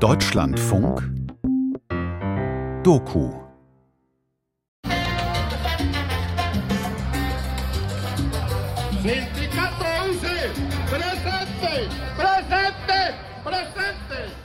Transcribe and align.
Deutschlandfunk 0.00 1.02
Doku 2.82 3.30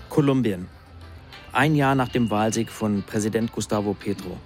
Kolumbien. 0.07 0.67
Ein 1.52 1.75
Jahr 1.75 1.95
nach 1.95 2.07
dem 2.07 2.29
Wahlsieg 2.29 2.70
von 2.70 3.04
Präsident 3.04 3.52
Gustavo 3.52 3.93
Petro. 3.93 4.38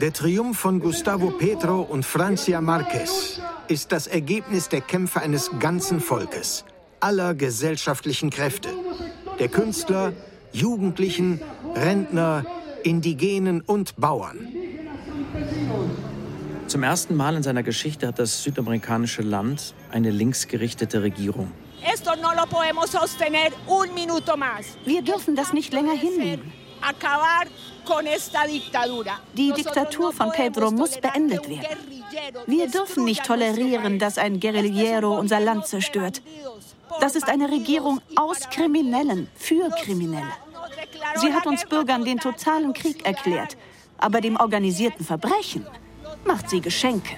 Der 0.00 0.12
Triumph 0.12 0.58
von 0.58 0.80
Gustavo 0.80 1.30
Petro 1.30 1.80
und 1.82 2.04
Francia 2.04 2.60
Marquez 2.60 3.40
ist 3.68 3.92
das 3.92 4.08
Ergebnis 4.08 4.68
der 4.68 4.80
Kämpfe 4.80 5.20
eines 5.20 5.50
ganzen 5.60 6.00
Volkes, 6.00 6.64
aller 7.00 7.34
gesellschaftlichen 7.34 8.30
Kräfte, 8.30 8.70
der 9.38 9.48
Künstler, 9.48 10.12
Jugendlichen, 10.52 11.40
Rentner, 11.74 12.44
Indigenen 12.82 13.60
und 13.60 13.96
Bauern. 13.96 14.48
Zum 16.66 16.82
ersten 16.82 17.16
Mal 17.16 17.36
in 17.36 17.42
seiner 17.42 17.62
Geschichte 17.62 18.06
hat 18.06 18.18
das 18.18 18.42
südamerikanische 18.42 19.22
Land 19.22 19.74
eine 19.90 20.10
linksgerichtete 20.10 21.02
Regierung. 21.02 21.50
Wir 24.84 25.02
dürfen 25.02 25.36
das 25.36 25.52
nicht 25.52 25.72
länger 25.72 25.92
hinnehmen. 25.94 26.52
Die 29.36 29.52
Diktatur 29.52 30.12
von 30.12 30.30
Pedro 30.32 30.70
muss 30.70 30.98
beendet 30.98 31.48
werden. 31.48 31.78
Wir 32.46 32.68
dürfen 32.68 33.04
nicht 33.04 33.24
tolerieren, 33.24 33.98
dass 33.98 34.18
ein 34.18 34.38
Guerillero 34.38 35.18
unser 35.18 35.40
Land 35.40 35.66
zerstört. 35.66 36.22
Das 37.00 37.14
ist 37.14 37.28
eine 37.28 37.50
Regierung 37.50 38.00
aus 38.16 38.48
Kriminellen 38.50 39.28
für 39.36 39.70
Kriminelle. 39.82 40.32
Sie 41.16 41.32
hat 41.32 41.46
uns 41.46 41.64
Bürgern 41.64 42.04
den 42.04 42.18
totalen 42.18 42.72
Krieg 42.72 43.06
erklärt, 43.06 43.56
aber 43.98 44.20
dem 44.20 44.36
organisierten 44.36 45.04
Verbrechen 45.04 45.66
macht 46.24 46.50
sie 46.50 46.60
Geschenke. 46.60 47.16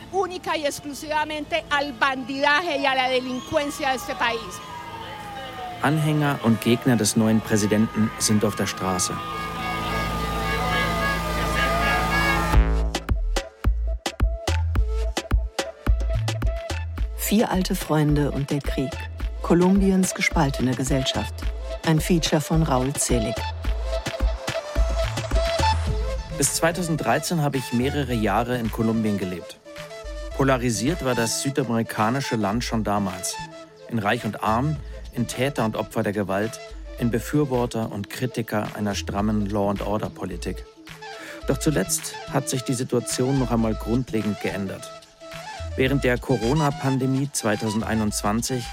Anhänger 5.83 6.39
und 6.43 6.61
Gegner 6.61 6.97
des 6.97 7.17
neuen 7.17 7.41
Präsidenten 7.41 8.11
sind 8.19 8.45
auf 8.45 8.55
der 8.55 8.67
Straße. 8.67 9.15
Vier 17.17 17.51
alte 17.51 17.75
Freunde 17.75 18.31
und 18.33 18.51
der 18.51 18.61
Krieg. 18.61 18.91
Kolumbiens 19.51 20.15
gespaltene 20.15 20.77
Gesellschaft. 20.77 21.35
Ein 21.85 21.99
Feature 21.99 22.41
von 22.41 22.63
Raul 22.63 22.93
Zelig. 22.93 23.35
Bis 26.39 26.55
2013 26.55 27.43
habe 27.43 27.57
ich 27.57 27.73
mehrere 27.73 28.15
Jahre 28.15 28.59
in 28.59 28.71
Kolumbien 28.71 29.19
gelebt. 29.19 29.59
Polarisiert 30.37 31.05
war 31.05 31.17
das 31.17 31.43
südamerikanische 31.43 32.37
Land 32.37 32.63
schon 32.63 32.85
damals. 32.85 33.35
In 33.89 33.99
Reich 33.99 34.25
und 34.25 34.41
Arm, 34.41 34.77
in 35.15 35.27
Täter 35.27 35.65
und 35.65 35.75
Opfer 35.75 36.05
der 36.05 36.13
Gewalt, 36.13 36.61
in 37.01 37.11
Befürworter 37.11 37.91
und 37.91 38.09
Kritiker 38.09 38.69
einer 38.75 38.95
strammen 38.95 39.47
Law-and-Order-Politik. 39.51 40.65
Doch 41.49 41.59
zuletzt 41.59 42.15
hat 42.33 42.49
sich 42.49 42.63
die 42.63 42.75
Situation 42.75 43.41
noch 43.41 43.51
einmal 43.51 43.75
grundlegend 43.75 44.41
geändert. 44.43 44.89
Während 45.75 46.05
der 46.05 46.19
Corona-Pandemie 46.19 47.31
2021 47.33 48.65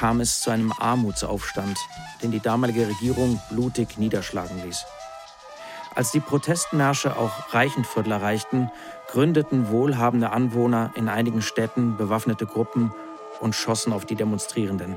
kam 0.00 0.20
es 0.20 0.40
zu 0.40 0.48
einem 0.48 0.72
Armutsaufstand, 0.72 1.76
den 2.22 2.30
die 2.30 2.40
damalige 2.40 2.88
Regierung 2.88 3.38
blutig 3.50 3.98
niederschlagen 3.98 4.62
ließ. 4.64 4.86
Als 5.94 6.10
die 6.10 6.20
Protestmärsche 6.20 7.18
auch 7.18 7.52
Reichenviertel 7.52 8.12
erreichten, 8.12 8.70
gründeten 9.08 9.68
wohlhabende 9.68 10.30
Anwohner 10.30 10.90
in 10.94 11.10
einigen 11.10 11.42
Städten 11.42 11.98
bewaffnete 11.98 12.46
Gruppen 12.46 12.94
und 13.40 13.54
schossen 13.54 13.92
auf 13.92 14.06
die 14.06 14.14
Demonstrierenden. 14.14 14.96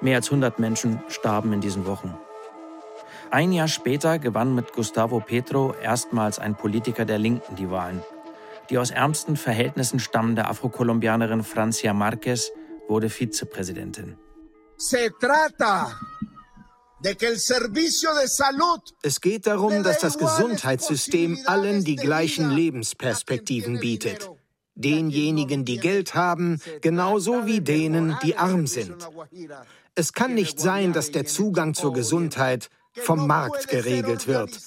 Mehr 0.00 0.18
als 0.18 0.28
100 0.28 0.60
Menschen 0.60 1.02
starben 1.08 1.52
in 1.52 1.60
diesen 1.60 1.84
Wochen. 1.84 2.16
Ein 3.32 3.50
Jahr 3.50 3.66
später 3.66 4.20
gewann 4.20 4.54
mit 4.54 4.74
Gustavo 4.74 5.18
Petro 5.18 5.74
erstmals 5.82 6.38
ein 6.38 6.54
Politiker 6.54 7.04
der 7.04 7.18
Linken 7.18 7.56
die 7.56 7.68
Wahlen. 7.68 8.04
Die 8.70 8.78
aus 8.78 8.92
ärmsten 8.92 9.36
Verhältnissen 9.36 9.98
stammende 9.98 10.46
Afrokolumbianerin 10.46 11.42
Francia 11.42 11.92
Marquez 11.92 12.52
wurde 12.88 13.08
Vizepräsidentin. 13.10 14.16
Se 14.76 15.10
trata 15.20 15.98
es 19.02 19.20
geht 19.20 19.46
darum, 19.46 19.82
dass 19.84 19.98
das 20.00 20.18
Gesundheitssystem 20.18 21.38
allen 21.46 21.84
die 21.84 21.94
gleichen 21.96 22.50
Lebensperspektiven 22.50 23.78
bietet. 23.78 24.28
Denjenigen, 24.74 25.64
die 25.64 25.78
Geld 25.78 26.14
haben, 26.14 26.60
genauso 26.80 27.46
wie 27.46 27.60
denen, 27.60 28.16
die 28.22 28.36
arm 28.36 28.66
sind. 28.66 28.96
Es 29.94 30.12
kann 30.12 30.34
nicht 30.34 30.58
sein, 30.60 30.92
dass 30.92 31.12
der 31.12 31.24
Zugang 31.26 31.74
zur 31.74 31.92
Gesundheit 31.92 32.68
vom 32.94 33.28
Markt 33.28 33.68
geregelt 33.68 34.26
wird. 34.26 34.58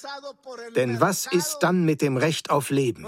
Denn 0.74 1.00
was 1.00 1.26
ist 1.26 1.58
dann 1.60 1.84
mit 1.84 2.00
dem 2.00 2.16
Recht 2.16 2.48
auf 2.50 2.70
Leben? 2.70 3.06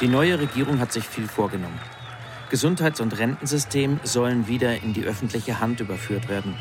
Die 0.00 0.08
neue 0.08 0.38
Regierung 0.38 0.80
hat 0.80 0.92
sich 0.92 1.04
viel 1.04 1.28
vorgenommen. 1.28 1.78
Gesundheits- 2.48 3.02
und 3.02 3.18
Rentensystem 3.18 4.00
sollen 4.02 4.48
wieder 4.48 4.82
in 4.82 4.94
die 4.94 5.04
öffentliche 5.04 5.60
Hand 5.60 5.80
überführt 5.80 6.30
werden. 6.30 6.54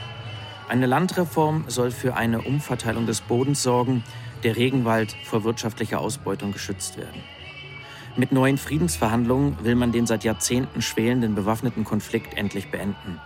Eine 0.67 0.88
Landreform 0.88 1.63
soll 1.67 1.91
für 1.91 2.17
eine 2.17 2.41
Umverteilung 2.41 3.05
des 3.05 3.22
Bodens 3.22 3.63
sorgen, 3.63 4.03
der 4.44 4.57
Regenwald 4.57 5.16
vor 5.23 5.45
wirtschaftlicher 5.45 6.01
Ausbeutung 6.01 6.51
geschützt 6.51 6.97
werden. 6.97 7.23
Mit 8.17 8.33
neuen 8.33 8.57
Friedensverhandlungen 8.57 9.56
will 9.63 9.75
man 9.75 9.94
den 9.94 10.06
seit 10.06 10.25
Jahrzehnten 10.25 10.81
schwelenden 10.81 11.33
bewaffneten 11.33 11.85
Konflikt 11.85 12.35
endlich 12.35 12.69
beenden. 12.69 13.21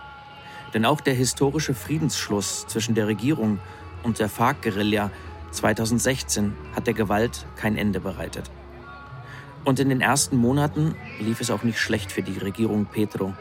Denn 0.74 0.84
auch 0.84 1.00
der 1.00 1.14
historische 1.14 1.74
Friedensschluss 1.74 2.68
zwischen 2.68 2.94
der 2.94 3.08
Regierung 3.08 3.58
und 4.04 4.20
der 4.20 4.28
FARC-Guerilla 4.28 5.10
2016 5.50 6.54
hat 6.76 6.86
der 6.86 6.94
Gewalt 6.94 7.46
kein 7.56 7.76
Ende 7.76 7.98
bereitet. 7.98 8.48
Und 9.64 9.80
in 9.80 9.88
den 9.88 10.00
ersten 10.00 10.36
Monaten 10.36 10.94
lief 11.18 11.40
es 11.40 11.50
auch 11.50 11.62
nicht 11.62 11.78
schlecht 11.78 12.12
für 12.12 12.22
die 12.22 12.38
Regierung 12.38 12.86
Petro. 12.86 13.34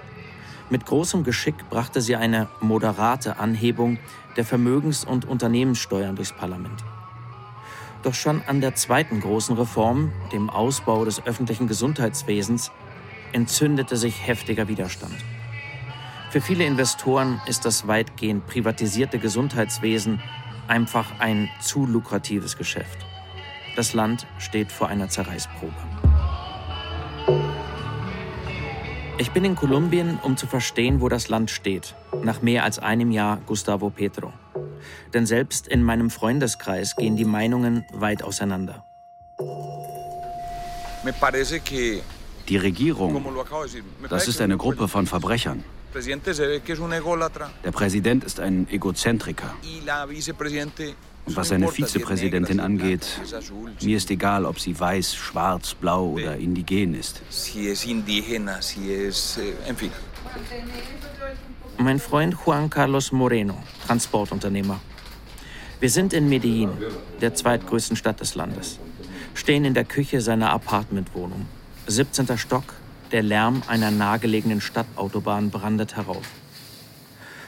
Mit 0.70 0.86
großem 0.86 1.24
Geschick 1.24 1.70
brachte 1.70 2.02
sie 2.02 2.16
eine 2.16 2.48
moderate 2.62 3.38
Anhebung 3.38 4.00
der 4.38 4.46
Vermögens- 4.46 5.04
und 5.04 5.26
Unternehmenssteuern 5.26 6.16
durchs 6.16 6.32
Parlament. 6.32 6.84
Doch 8.04 8.14
schon 8.14 8.42
an 8.48 8.60
der 8.60 8.76
zweiten 8.76 9.20
großen 9.20 9.56
Reform, 9.56 10.12
dem 10.32 10.50
Ausbau 10.50 11.06
des 11.06 11.26
öffentlichen 11.26 11.68
Gesundheitswesens, 11.68 12.72
entzündete 13.34 13.98
sich 13.98 14.26
heftiger 14.26 14.68
Widerstand. 14.68 15.16
Für 16.30 16.42
viele 16.42 16.66
Investoren 16.66 17.42
ist 17.46 17.66
das 17.66 17.88
weitgehend 17.88 18.48
privatisierte 18.48 19.20
Gesundheitswesen 19.20 20.22
einfach 20.68 21.20
ein 21.20 21.50
zu 21.62 21.86
lukratives 21.86 22.58
Geschäft. 22.58 22.98
Das 23.76 23.94
Land 23.94 24.26
steht 24.38 24.72
vor 24.72 24.88
einer 24.88 25.10
Zerreißprobe. 25.10 25.93
Ich 29.24 29.32
bin 29.32 29.46
in 29.46 29.56
Kolumbien, 29.56 30.20
um 30.22 30.36
zu 30.36 30.48
verstehen, 30.48 31.00
wo 31.00 31.08
das 31.08 31.30
Land 31.30 31.50
steht, 31.50 31.96
nach 32.24 32.42
mehr 32.42 32.66
als 32.66 32.78
einem 32.78 33.10
Jahr 33.10 33.40
Gustavo 33.46 33.90
Petro. 33.90 34.34
Denn 35.14 35.26
selbst 35.26 35.66
in 35.66 35.82
meinem 35.82 36.10
Freundeskreis 36.10 36.98
gehen 36.98 37.16
die 37.16 37.24
Meinungen 37.24 37.86
weit 37.94 38.22
auseinander. 38.22 38.84
Die 42.50 42.58
Regierung, 42.58 43.26
das 44.10 44.28
ist 44.28 44.42
eine 44.42 44.58
Gruppe 44.58 44.90
von 44.90 45.08
Verbrechern. 45.08 45.64
Der 47.64 47.72
Präsident 47.72 48.24
ist 48.24 48.40
ein 48.40 48.68
Egozentriker. 48.70 49.54
Und 51.26 51.38
was 51.38 51.50
seine 51.50 51.68
Vizepräsidentin 51.70 52.60
angeht, 52.60 53.06
mir 53.82 53.98
ist 53.98 54.10
egal, 54.12 54.46
ob 54.46 54.60
sie 54.60 54.78
weiß, 54.78 55.16
schwarz, 55.16 55.74
blau 55.74 56.08
oder 56.08 56.36
indigen 56.36 56.96
ist. 56.96 57.22
Mein 61.78 62.00
Freund 62.00 62.36
Juan 62.46 62.70
Carlos 62.70 63.12
Moreno, 63.12 63.58
Transportunternehmer. 63.86 64.80
Wir 65.80 65.90
sind 65.90 66.14
in 66.14 66.28
Medellin, 66.28 66.72
der 67.22 67.36
zweitgrößten 67.36 67.98
Stadt 67.98 68.20
des 68.20 68.36
Landes. 68.36 68.80
Stehen 69.34 69.66
in 69.66 69.74
der 69.74 69.86
Küche 69.86 70.22
seiner 70.22 70.52
Apartmentwohnung. 70.52 71.46
17. 71.88 72.38
Stock, 72.38 72.76
der 73.14 73.24
Lärm 73.24 73.62
einer 73.68 73.92
nahegelegenen 73.92 74.60
Stadtautobahn 74.60 75.52
brandet 75.52 75.96
herauf. 75.96 76.26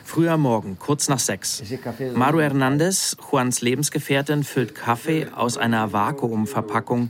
Früher 0.03 0.37
Morgen, 0.37 0.77
kurz 0.79 1.09
nach 1.09 1.19
sechs. 1.19 1.63
Maru 2.13 2.39
Hernandez, 2.39 3.17
Juans 3.31 3.61
Lebensgefährtin, 3.61 4.43
füllt 4.43 4.75
Kaffee 4.75 5.27
aus 5.35 5.57
einer 5.57 5.91
Vakuumverpackung 5.91 7.09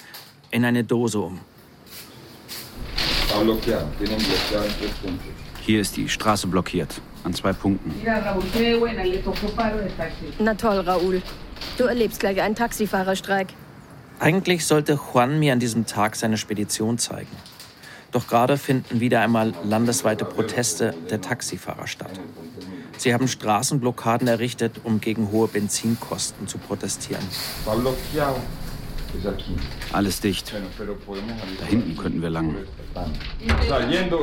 in 0.49 0.63
eine 0.63 0.85
Dose 0.85 1.19
um. 1.19 1.39
Hier 5.61 5.81
ist 5.81 5.97
die 5.97 6.07
Straße 6.07 6.47
blockiert, 6.47 7.01
an 7.25 7.33
zwei 7.33 7.51
Punkten. 7.51 7.93
Na 10.39 10.53
toll, 10.53 10.79
Raoul. 10.79 11.21
Du 11.77 11.83
erlebst 11.83 12.21
gleich 12.21 12.41
einen 12.41 12.55
Taxifahrerstreik. 12.55 13.47
Eigentlich 14.19 14.65
sollte 14.65 14.93
Juan 14.93 15.39
mir 15.39 15.51
an 15.51 15.59
diesem 15.59 15.85
Tag 15.85 16.15
seine 16.15 16.37
Spedition 16.37 16.97
zeigen. 16.97 17.35
Doch 18.15 18.27
gerade 18.27 18.57
finden 18.57 19.01
wieder 19.01 19.19
einmal 19.19 19.53
landesweite 19.65 20.23
Proteste 20.23 20.95
der 21.09 21.19
Taxifahrer 21.19 21.85
statt. 21.85 22.17
Sie 22.95 23.13
haben 23.13 23.27
Straßenblockaden 23.27 24.29
errichtet, 24.29 24.79
um 24.85 25.01
gegen 25.01 25.31
hohe 25.31 25.49
Benzinkosten 25.49 26.47
zu 26.47 26.57
protestieren. 26.57 27.25
Alles 29.91 30.21
dicht. 30.21 30.53
Da 31.59 31.65
hinten 31.65 31.97
könnten 31.97 32.21
wir 32.21 32.29
lang. 32.29 32.55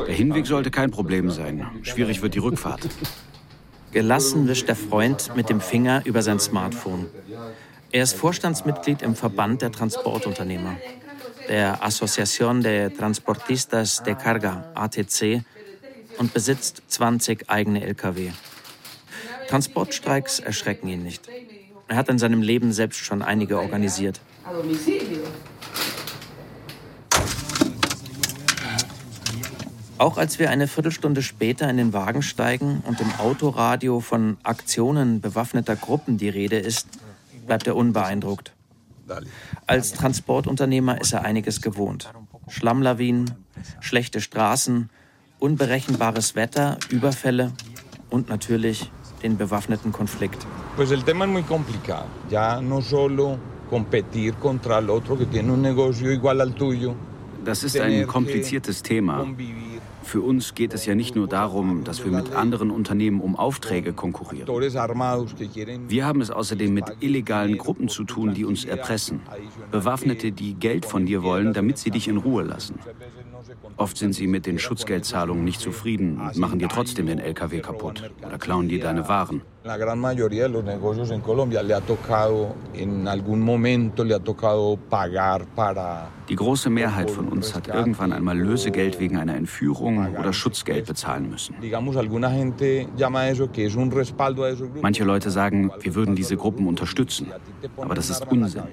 Der 0.07 0.15
Hinweg 0.15 0.47
sollte 0.47 0.71
kein 0.71 0.89
Problem 0.89 1.29
sein. 1.29 1.63
Schwierig 1.83 2.23
wird 2.23 2.33
die 2.33 2.39
Rückfahrt. 2.39 2.89
Gelassen 3.91 4.47
wischt 4.47 4.69
der 4.69 4.75
Freund 4.75 5.35
mit 5.35 5.49
dem 5.49 5.61
Finger 5.61 6.01
über 6.03 6.23
sein 6.23 6.39
Smartphone. 6.39 7.05
Er 7.91 8.01
ist 8.01 8.15
Vorstandsmitglied 8.15 9.03
im 9.03 9.13
Verband 9.13 9.61
der 9.61 9.71
Transportunternehmer, 9.71 10.77
der 11.47 11.83
Asociación 11.83 12.61
de 12.61 12.89
Transportistas 12.89 14.03
de 14.03 14.15
Carga, 14.15 14.71
ATC, 14.75 15.43
und 16.17 16.33
besitzt 16.33 16.83
20 16.87 17.49
eigene 17.49 17.83
Lkw. 17.85 18.31
Transportstreiks 19.47 20.39
erschrecken 20.39 20.87
ihn 20.87 21.03
nicht. 21.03 21.27
Er 21.87 21.95
hat 21.95 22.09
in 22.09 22.17
seinem 22.17 22.41
Leben 22.41 22.71
selbst 22.71 22.99
schon 22.99 23.21
einige 23.21 23.59
organisiert. 23.59 24.21
Auch 29.97 30.17
als 30.17 30.39
wir 30.39 30.49
eine 30.49 30.67
Viertelstunde 30.67 31.21
später 31.21 31.69
in 31.69 31.77
den 31.77 31.93
Wagen 31.93 32.23
steigen 32.23 32.83
und 32.85 32.99
im 32.99 33.11
Autoradio 33.19 33.99
von 33.99 34.37
Aktionen 34.43 35.21
bewaffneter 35.21 35.75
Gruppen 35.75 36.17
die 36.17 36.29
Rede 36.29 36.57
ist, 36.57 36.87
bleibt 37.45 37.67
er 37.67 37.75
unbeeindruckt. 37.75 38.53
Als 39.67 39.93
Transportunternehmer 39.93 40.99
ist 41.01 41.13
er 41.13 41.23
einiges 41.23 41.61
gewohnt. 41.61 42.11
Schlammlawinen, 42.47 43.31
schlechte 43.79 44.21
Straßen, 44.21 44.89
unberechenbares 45.39 46.35
Wetter, 46.35 46.77
Überfälle 46.89 47.51
und 48.09 48.29
natürlich 48.29 48.91
den 49.21 49.37
bewaffneten 49.37 49.91
Konflikt. 49.91 50.45
Pues 50.75 50.91
el 50.91 51.03
tema 51.03 51.25
es 51.25 51.31
muy 51.31 51.43
complicado. 51.43 52.07
Ya 52.29 52.61
no 52.61 52.81
solo 52.81 53.37
competir 53.69 54.33
contra 54.35 54.79
el 54.79 54.89
otro 54.89 55.17
que 55.17 55.25
tiene 55.25 55.51
un 55.51 55.61
negocio 55.61 56.11
igual 56.11 56.41
al 56.41 56.53
tuyo. 56.53 56.95
Das 57.43 57.63
ist 57.63 57.79
ein 57.79 58.07
kompliziertes 58.07 58.81
Thema. 58.83 59.25
Für 60.03 60.21
uns 60.21 60.55
geht 60.55 60.73
es 60.73 60.85
ja 60.85 60.95
nicht 60.95 61.15
nur 61.15 61.27
darum, 61.27 61.83
dass 61.83 62.03
wir 62.03 62.11
mit 62.11 62.33
anderen 62.35 62.71
Unternehmen 62.71 63.21
um 63.21 63.35
Aufträge 63.35 63.93
konkurrieren. 63.93 64.47
Wir 65.87 66.05
haben 66.05 66.21
es 66.21 66.31
außerdem 66.31 66.73
mit 66.73 66.85
illegalen 66.99 67.57
Gruppen 67.57 67.87
zu 67.87 68.03
tun, 68.03 68.33
die 68.33 68.45
uns 68.45 68.65
erpressen. 68.65 69.21
Bewaffnete, 69.71 70.31
die 70.31 70.53
Geld 70.55 70.85
von 70.85 71.05
dir 71.05 71.23
wollen, 71.23 71.53
damit 71.53 71.77
sie 71.77 71.91
dich 71.91 72.07
in 72.07 72.17
Ruhe 72.17 72.43
lassen. 72.43 72.79
Oft 73.77 73.97
sind 73.97 74.13
sie 74.13 74.27
mit 74.27 74.45
den 74.45 74.59
Schutzgeldzahlungen 74.59 75.43
nicht 75.43 75.59
zufrieden 75.59 76.19
und 76.21 76.37
machen 76.37 76.59
dir 76.59 76.69
trotzdem 76.69 77.07
den 77.07 77.19
LKW 77.19 77.59
kaputt 77.59 78.11
oder 78.25 78.37
klauen 78.37 78.69
dir 78.69 78.79
deine 78.79 79.07
Waren. 79.07 79.41
La 79.65 79.77
gran 79.77 79.97
mayoría 79.97 80.43
de 80.43 80.49
los 80.49 80.63
negocios 80.65 81.09
en 81.11 81.21
Colombia 81.21 81.63
le 81.63 81.73
ha 81.73 81.79
tocado. 81.79 82.53
Die 86.33 86.37
große 86.37 86.71
Mehrheit 86.71 87.11
von 87.11 87.27
uns 87.27 87.53
hat 87.53 87.67
irgendwann 87.67 88.11
einmal 88.11 88.35
Lösegeld 88.35 88.99
wegen 88.99 89.17
einer 89.17 89.35
Entführung 89.35 90.15
oder 90.15 90.33
Schutzgeld 90.33 90.87
bezahlen 90.87 91.29
müssen. 91.29 91.53
Manche 94.81 95.03
Leute 95.03 95.29
sagen, 95.29 95.71
wir 95.79 95.93
würden 95.93 96.15
diese 96.15 96.35
Gruppen 96.35 96.65
unterstützen. 96.65 97.27
Aber 97.77 97.93
das 97.93 98.09
ist 98.09 98.25
Unsinn. 98.31 98.63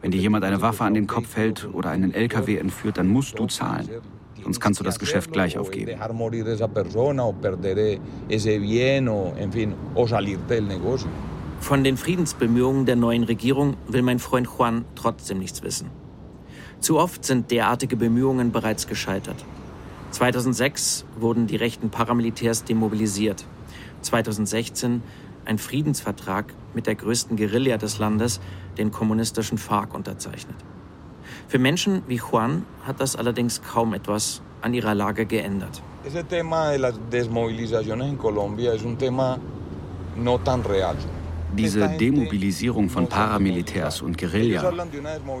Wenn 0.00 0.10
dir 0.10 0.20
jemand 0.20 0.44
eine 0.44 0.60
Waffe 0.60 0.82
an 0.82 0.94
den 0.94 1.06
Kopf 1.06 1.36
hält 1.36 1.68
oder 1.72 1.90
einen 1.90 2.12
LKW 2.12 2.56
entführt, 2.56 2.98
dann 2.98 3.06
musst 3.06 3.38
du 3.38 3.46
zahlen. 3.46 3.88
Sonst 4.42 4.58
kannst 4.58 4.80
du 4.80 4.84
das 4.84 4.98
Geschäft 4.98 5.32
gleich 5.32 5.56
aufgeben. 5.56 5.92
Von 11.60 11.84
den 11.84 11.96
Friedensbemühungen 11.96 12.86
der 12.86 12.96
neuen 12.96 13.22
Regierung 13.22 13.76
will 13.86 14.02
mein 14.02 14.18
Freund 14.18 14.48
Juan 14.58 14.84
trotzdem 14.96 15.38
nichts 15.38 15.62
wissen. 15.62 15.92
Zu 16.80 16.98
oft 16.98 17.24
sind 17.24 17.50
derartige 17.50 17.96
Bemühungen 17.96 18.52
bereits 18.52 18.86
gescheitert. 18.86 19.44
2006 20.12 21.04
wurden 21.18 21.46
die 21.46 21.56
rechten 21.56 21.90
Paramilitärs 21.90 22.64
demobilisiert. 22.64 23.44
2016 24.02 25.02
ein 25.44 25.58
Friedensvertrag 25.58 26.54
mit 26.74 26.86
der 26.86 26.94
größten 26.94 27.36
Guerilla 27.36 27.78
des 27.78 27.98
Landes, 27.98 28.40
den 28.76 28.90
kommunistischen 28.90 29.58
FARC, 29.58 29.94
unterzeichnet. 29.94 30.56
Für 31.48 31.58
Menschen 31.58 32.02
wie 32.06 32.16
Juan 32.16 32.64
hat 32.84 33.00
das 33.00 33.16
allerdings 33.16 33.62
kaum 33.62 33.94
etwas 33.94 34.42
an 34.60 34.74
ihrer 34.74 34.94
Lage 34.94 35.26
geändert. 35.26 35.82
Ese 36.04 36.24
tema 36.24 36.70
de 36.70 36.78
las 36.78 36.94
desmovilizaciones 37.10 38.08
en 38.08 38.18
Colombia 38.18 38.72
es 38.72 38.84
un 38.84 38.96
tema 38.96 39.38
no 40.16 40.38
tan 40.38 40.62
real. 40.62 40.96
Diese 41.56 41.88
Demobilisierung 41.88 42.88
von 42.88 43.06
Paramilitärs 43.08 44.02
und 44.02 44.18
Guerilla, 44.18 44.72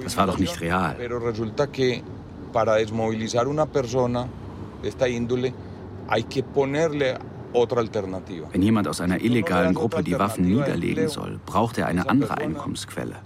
das 0.02 0.16
war 0.16 0.26
doch 0.26 0.38
nicht 0.38 0.60
real. 0.60 0.96
Pero 0.98 1.18
resulta 1.18 1.66
que 1.66 2.02
para 2.52 2.76
desmovilizar 2.76 3.46
una 3.46 3.66
persona 3.66 4.26
de 4.82 4.88
esta 4.88 5.08
índole 5.08 5.52
hay 6.08 6.24
que 6.24 6.42
ponerle 6.42 7.18
wenn 8.52 8.62
jemand 8.62 8.88
aus 8.88 9.00
einer 9.00 9.20
illegalen 9.20 9.74
Gruppe 9.74 10.02
die 10.02 10.18
Waffen 10.18 10.44
niederlegen 10.44 11.08
soll, 11.08 11.40
braucht 11.46 11.78
er 11.78 11.86
eine 11.86 12.08
andere 12.08 12.36
Einkommensquelle. 12.38 13.16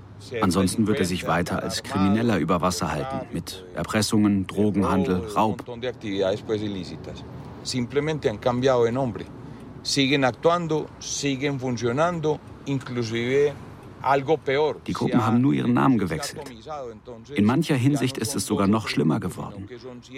Ansonsten 0.40 0.87
wird 0.87 1.00
er 1.00 1.05
sich 1.05 1.26
weiter 1.26 1.62
als 1.62 1.82
Krimineller 1.82 2.38
über 2.38 2.61
Wasser 2.61 2.93
halten, 2.93 3.26
mit 3.32 3.64
Erpressungen, 3.75 4.46
Drogenhandel, 4.46 5.23
Raub. 5.34 5.64
Simplemente 7.64 8.29
han 8.29 8.40
cambiado 8.40 8.84
de 8.84 8.93
nombre. 8.93 9.25
Siguen 9.82 10.25
actuando, 10.25 10.87
siguen 11.00 11.58
funcionando, 11.58 12.38
die 14.86 14.92
Gruppen 14.92 15.24
haben 15.24 15.40
nur 15.40 15.52
ihren 15.52 15.74
Namen 15.74 15.98
gewechselt. 15.98 16.42
In 17.34 17.44
mancher 17.44 17.76
Hinsicht 17.76 18.18
ist 18.18 18.34
es 18.34 18.46
sogar 18.46 18.66
noch 18.66 18.88
schlimmer 18.88 19.20
geworden. 19.20 19.68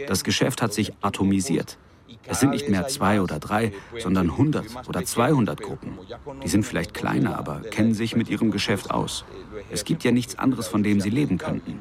Das 0.06 0.24
Geschäft 0.24 0.62
hat 0.62 0.72
sich 0.72 0.92
atomisiert. 1.02 1.78
Es 2.26 2.40
sind 2.40 2.50
nicht 2.50 2.68
mehr 2.68 2.86
zwei 2.86 3.20
oder 3.20 3.38
drei, 3.38 3.72
sondern 3.98 4.30
100 4.30 4.88
oder 4.88 5.04
200 5.04 5.60
Gruppen. 5.60 5.98
Die 6.42 6.48
sind 6.48 6.64
vielleicht 6.64 6.94
kleiner, 6.94 7.38
aber 7.38 7.60
kennen 7.60 7.94
sich 7.94 8.16
mit 8.16 8.28
ihrem 8.28 8.50
Geschäft 8.50 8.90
aus. 8.90 9.24
Es 9.70 9.84
gibt 9.84 10.04
ja 10.04 10.12
nichts 10.12 10.38
anderes, 10.38 10.68
von 10.68 10.82
dem 10.82 11.00
sie 11.00 11.10
leben 11.10 11.38
könnten. 11.38 11.78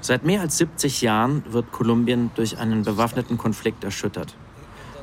Seit 0.00 0.24
mehr 0.24 0.40
als 0.40 0.58
70 0.58 1.02
Jahren 1.02 1.44
wird 1.48 1.70
Kolumbien 1.70 2.30
durch 2.34 2.58
einen 2.58 2.82
bewaffneten 2.82 3.38
Konflikt 3.38 3.84
erschüttert. 3.84 4.36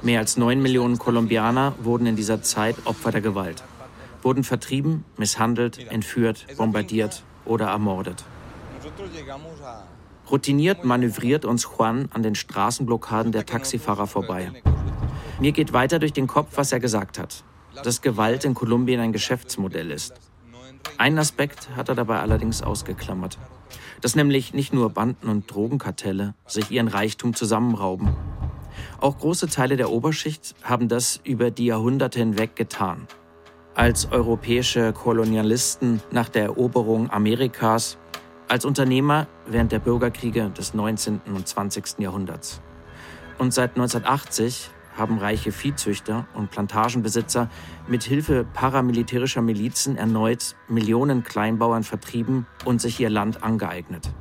Mehr 0.01 0.19
als 0.19 0.37
9 0.37 0.61
Millionen 0.61 0.97
Kolumbianer 0.97 1.73
wurden 1.79 2.05
in 2.05 2.15
dieser 2.15 2.41
Zeit 2.41 2.77
Opfer 2.85 3.11
der 3.11 3.19
Gewalt, 3.19 3.63
wurden 4.21 4.45
vertrieben, 4.45 5.03
misshandelt, 5.17 5.77
entführt, 5.91 6.45
bombardiert 6.57 7.23
oder 7.43 7.67
ermordet. 7.67 8.23
Routiniert 10.31 10.85
manövriert 10.85 11.43
uns 11.43 11.63
Juan 11.65 12.07
an 12.13 12.23
den 12.23 12.35
Straßenblockaden 12.35 13.33
der 13.33 13.45
Taxifahrer 13.45 14.07
vorbei. 14.07 14.51
Mir 15.39 15.51
geht 15.51 15.73
weiter 15.73 15.99
durch 15.99 16.13
den 16.13 16.27
Kopf, 16.27 16.51
was 16.55 16.71
er 16.71 16.79
gesagt 16.79 17.19
hat, 17.19 17.43
dass 17.83 18.01
Gewalt 18.01 18.45
in 18.45 18.53
Kolumbien 18.53 19.01
ein 19.01 19.11
Geschäftsmodell 19.11 19.91
ist. 19.91 20.13
Einen 20.97 21.19
Aspekt 21.19 21.69
hat 21.75 21.89
er 21.89 21.95
dabei 21.95 22.19
allerdings 22.19 22.61
ausgeklammert, 22.61 23.37
dass 23.99 24.15
nämlich 24.15 24.53
nicht 24.53 24.73
nur 24.73 24.89
Banden 24.91 25.27
und 25.27 25.51
Drogenkartelle 25.51 26.35
sich 26.45 26.71
ihren 26.71 26.87
Reichtum 26.87 27.33
zusammenrauben. 27.33 28.15
Auch 28.99 29.17
große 29.17 29.47
Teile 29.47 29.77
der 29.77 29.89
Oberschicht 29.91 30.55
haben 30.63 30.87
das 30.87 31.19
über 31.23 31.51
die 31.51 31.65
Jahrhunderte 31.65 32.19
hinweg 32.19 32.55
getan. 32.55 33.07
Als 33.75 34.11
europäische 34.11 34.93
Kolonialisten 34.93 36.01
nach 36.11 36.29
der 36.29 36.43
Eroberung 36.43 37.09
Amerikas 37.11 37.97
als 38.47 38.65
Unternehmer 38.65 39.27
während 39.45 39.71
der 39.71 39.79
Bürgerkriege 39.79 40.49
des 40.49 40.73
19. 40.73 41.21
und 41.27 41.47
20. 41.47 41.99
Jahrhunderts. 41.99 42.61
Und 43.37 43.53
seit 43.53 43.71
1980 43.71 44.71
haben 44.97 45.17
reiche 45.17 45.51
Viehzüchter 45.51 46.27
und 46.33 46.51
Plantagenbesitzer 46.51 47.49
mit 47.87 48.03
Hilfe 48.03 48.45
paramilitärischer 48.53 49.41
Milizen 49.41 49.95
erneut 49.95 50.55
Millionen 50.67 51.23
Kleinbauern 51.23 51.83
vertrieben 51.83 52.47
und 52.65 52.81
sich 52.81 52.99
ihr 52.99 53.09
Land 53.09 53.43
angeeignet. 53.43 54.11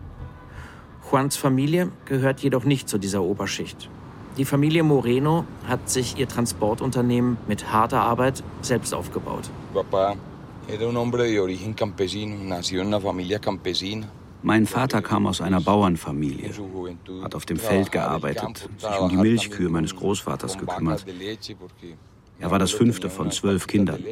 Juans 1.11 1.37
Familie 1.37 1.91
gehört 2.05 2.41
jedoch 2.41 2.65
nicht 2.65 2.89
zu 2.89 2.99
dieser 2.99 3.23
Oberschicht. 3.23 3.91
Die 4.39 4.45
Familie 4.45 4.85
Moreno 4.85 5.45
hat 5.67 5.91
sich 5.91 6.17
ihr 6.17 6.29
Transportunternehmen 6.29 7.39
mit 7.49 7.73
harter 7.73 8.03
Arbeit 8.03 8.45
selbst 8.63 8.95
aufgebaut. 8.95 9.51
Papa 9.75 10.15
era 10.69 10.87
un 10.87 10.97
hombre 10.97 11.25
de 11.25 11.41
origen 11.41 11.75
campesino, 11.75 12.37
nació 12.45 12.83
en 12.83 12.87
una 12.87 13.01
familia 13.01 13.41
campesina. 13.41 14.07
Mein 14.45 14.67
Vater 14.67 15.03
kam 15.03 15.27
aus 15.27 15.41
einer 15.41 15.61
Bauernfamilie, 15.61 16.53
hat 17.23 17.35
auf 17.35 17.47
dem 17.47 17.57
Feld 17.57 17.91
gearbeitet, 17.91 18.69
sich 18.77 19.01
um 19.01 19.09
die 19.09 19.17
Milchkühe 19.17 19.69
meines 19.69 19.97
Großvaters 19.97 20.57
gekümmert. 20.57 21.05
Er 22.39 22.51
war 22.53 22.61
das 22.61 22.71
fünfte 22.71 23.11
von 23.11 23.33
zwölf 23.33 23.67
Kindern. 23.67 24.05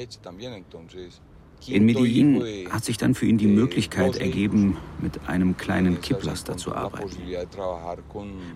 In 1.67 1.85
Medellin 1.85 2.43
hat 2.71 2.85
sich 2.85 2.97
dann 2.97 3.15
für 3.15 3.27
ihn 3.27 3.39
die 3.39 3.47
Möglichkeit 3.47 4.17
ergeben, 4.17 4.77
mit 5.01 5.29
einem 5.29 5.57
kleinen 5.57 6.01
Kipplaster 6.01 6.57
zu 6.57 6.75
arbeiten. 6.75 7.17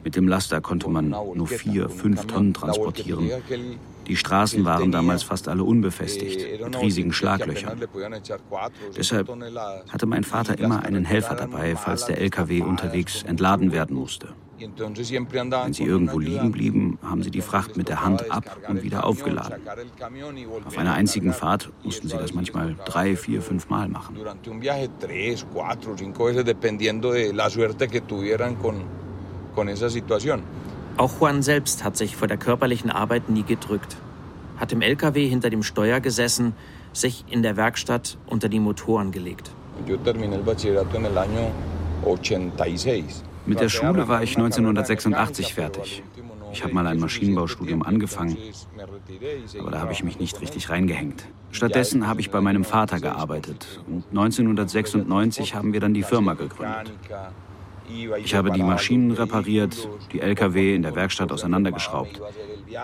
Mit 0.05 0.17
dem 0.17 0.29
Laster 0.29 0.61
konnte 0.61 0.89
man 0.89 1.11
nur 1.11 1.47
vier, 1.47 1.89
fünf 1.89 2.27
Tonnen 2.27 2.55
transportieren. 2.55 3.31
Die 4.07 4.17
Straßen 4.17 4.65
waren 4.65 4.93
damals 4.93 5.23
fast 5.23 5.49
alle 5.49 5.65
unbefestigt, 5.65 6.61
mit 6.65 6.81
riesigen 6.81 7.13
Schlaglöchern. 7.13 7.81
Deshalb 8.97 9.29
hatte 9.89 10.07
mein 10.07 10.25
Vater 10.25 10.59
immer 10.59 10.85
einen 10.85 11.05
Helfer 11.05 11.35
dabei, 11.35 11.77
falls 11.77 12.07
der 12.07 12.19
LKW 12.19 12.63
unterwegs 12.63 13.23
entladen 13.23 13.73
werden 13.73 13.97
musste. 13.97 14.29
Wenn 14.61 15.73
sie 15.73 15.85
irgendwo 15.85 16.19
liegen 16.19 16.53
blieben, 16.53 16.99
haben 17.03 17.23
sie 17.23 17.31
die 17.31 17.41
Fracht 17.41 17.77
mit 17.77 17.89
der 17.89 18.05
Hand 18.05 18.31
ab 18.31 18.59
und 18.69 18.83
wieder 18.83 19.05
aufgeladen. 19.05 19.63
Auf 20.67 20.79
einer 20.79 20.95
einzigen 20.95 21.33
Fahrt 21.33 21.71
mussten 21.83 22.09
sie 22.09 22.17
das 22.17 22.35
manchmal 22.35 22.77
drei, 22.85 23.17
vier, 23.17 23.41
fünf 23.43 23.69
Mal 23.71 23.89
machen. 23.89 24.17
Auch 30.97 31.21
Juan 31.21 31.43
selbst 31.43 31.85
hat 31.85 31.97
sich 31.97 32.17
vor 32.17 32.29
der 32.29 32.37
körperlichen 32.37 32.91
Arbeit 32.91 33.31
nie 33.31 33.43
gedrückt. 33.43 33.97
Hat 34.59 34.73
im 34.73 34.83
LKW 34.83 35.27
hinter 35.27 35.49
dem 35.49 35.63
Steuer 35.63 36.01
gesessen, 36.01 36.55
sich 36.93 37.25
in 37.31 37.43
der 37.43 37.57
Werkstatt 37.57 38.19
unter 38.27 38.49
die 38.49 38.61
Motoren 38.61 39.11
gelegt. 39.11 39.51
Yo 39.87 39.97
terminé 39.97 40.37
el 40.37 40.43
bachillerato 40.43 40.97
en 40.99 41.07
el 41.07 41.17
año 41.17 41.51
86. 42.05 43.23
Mit 43.47 43.61
der 43.61 43.69
Schule 43.69 44.09
war 44.09 44.23
ich 44.23 44.37
1986 44.37 45.55
fertig. 45.55 46.03
Ich 46.53 46.63
habe 46.65 46.75
mal 46.75 46.87
ein 46.87 46.99
Maschinenbaustudium 46.99 47.83
angefangen, 47.83 48.37
aber 49.59 49.71
da 49.71 49.81
habe 49.81 49.93
ich 49.93 50.03
mich 50.03 50.19
nicht 50.19 50.41
richtig 50.41 50.69
reingehängt. 50.69 51.27
Stattdessen 51.53 52.07
habe 52.07 52.21
ich 52.21 52.31
bei 52.31 52.41
meinem 52.41 52.65
Vater 52.65 53.01
gearbeitet 53.01 53.81
und 53.87 54.05
1996 54.11 55.55
haben 55.55 55.73
wir 55.73 55.81
dann 55.81 55.95
die 55.95 56.03
Firma 56.03 56.35
gegründet. 56.35 56.93
Ich 58.23 58.35
habe 58.35 58.53
die 58.53 58.63
Maschinen 58.63 59.11
repariert, 59.11 59.89
die 60.13 60.21
LKW 60.21 60.75
in 60.77 60.83
der 60.83 60.95
Werkstatt 60.95 61.33
auseinandergeschraubt. 61.33 62.21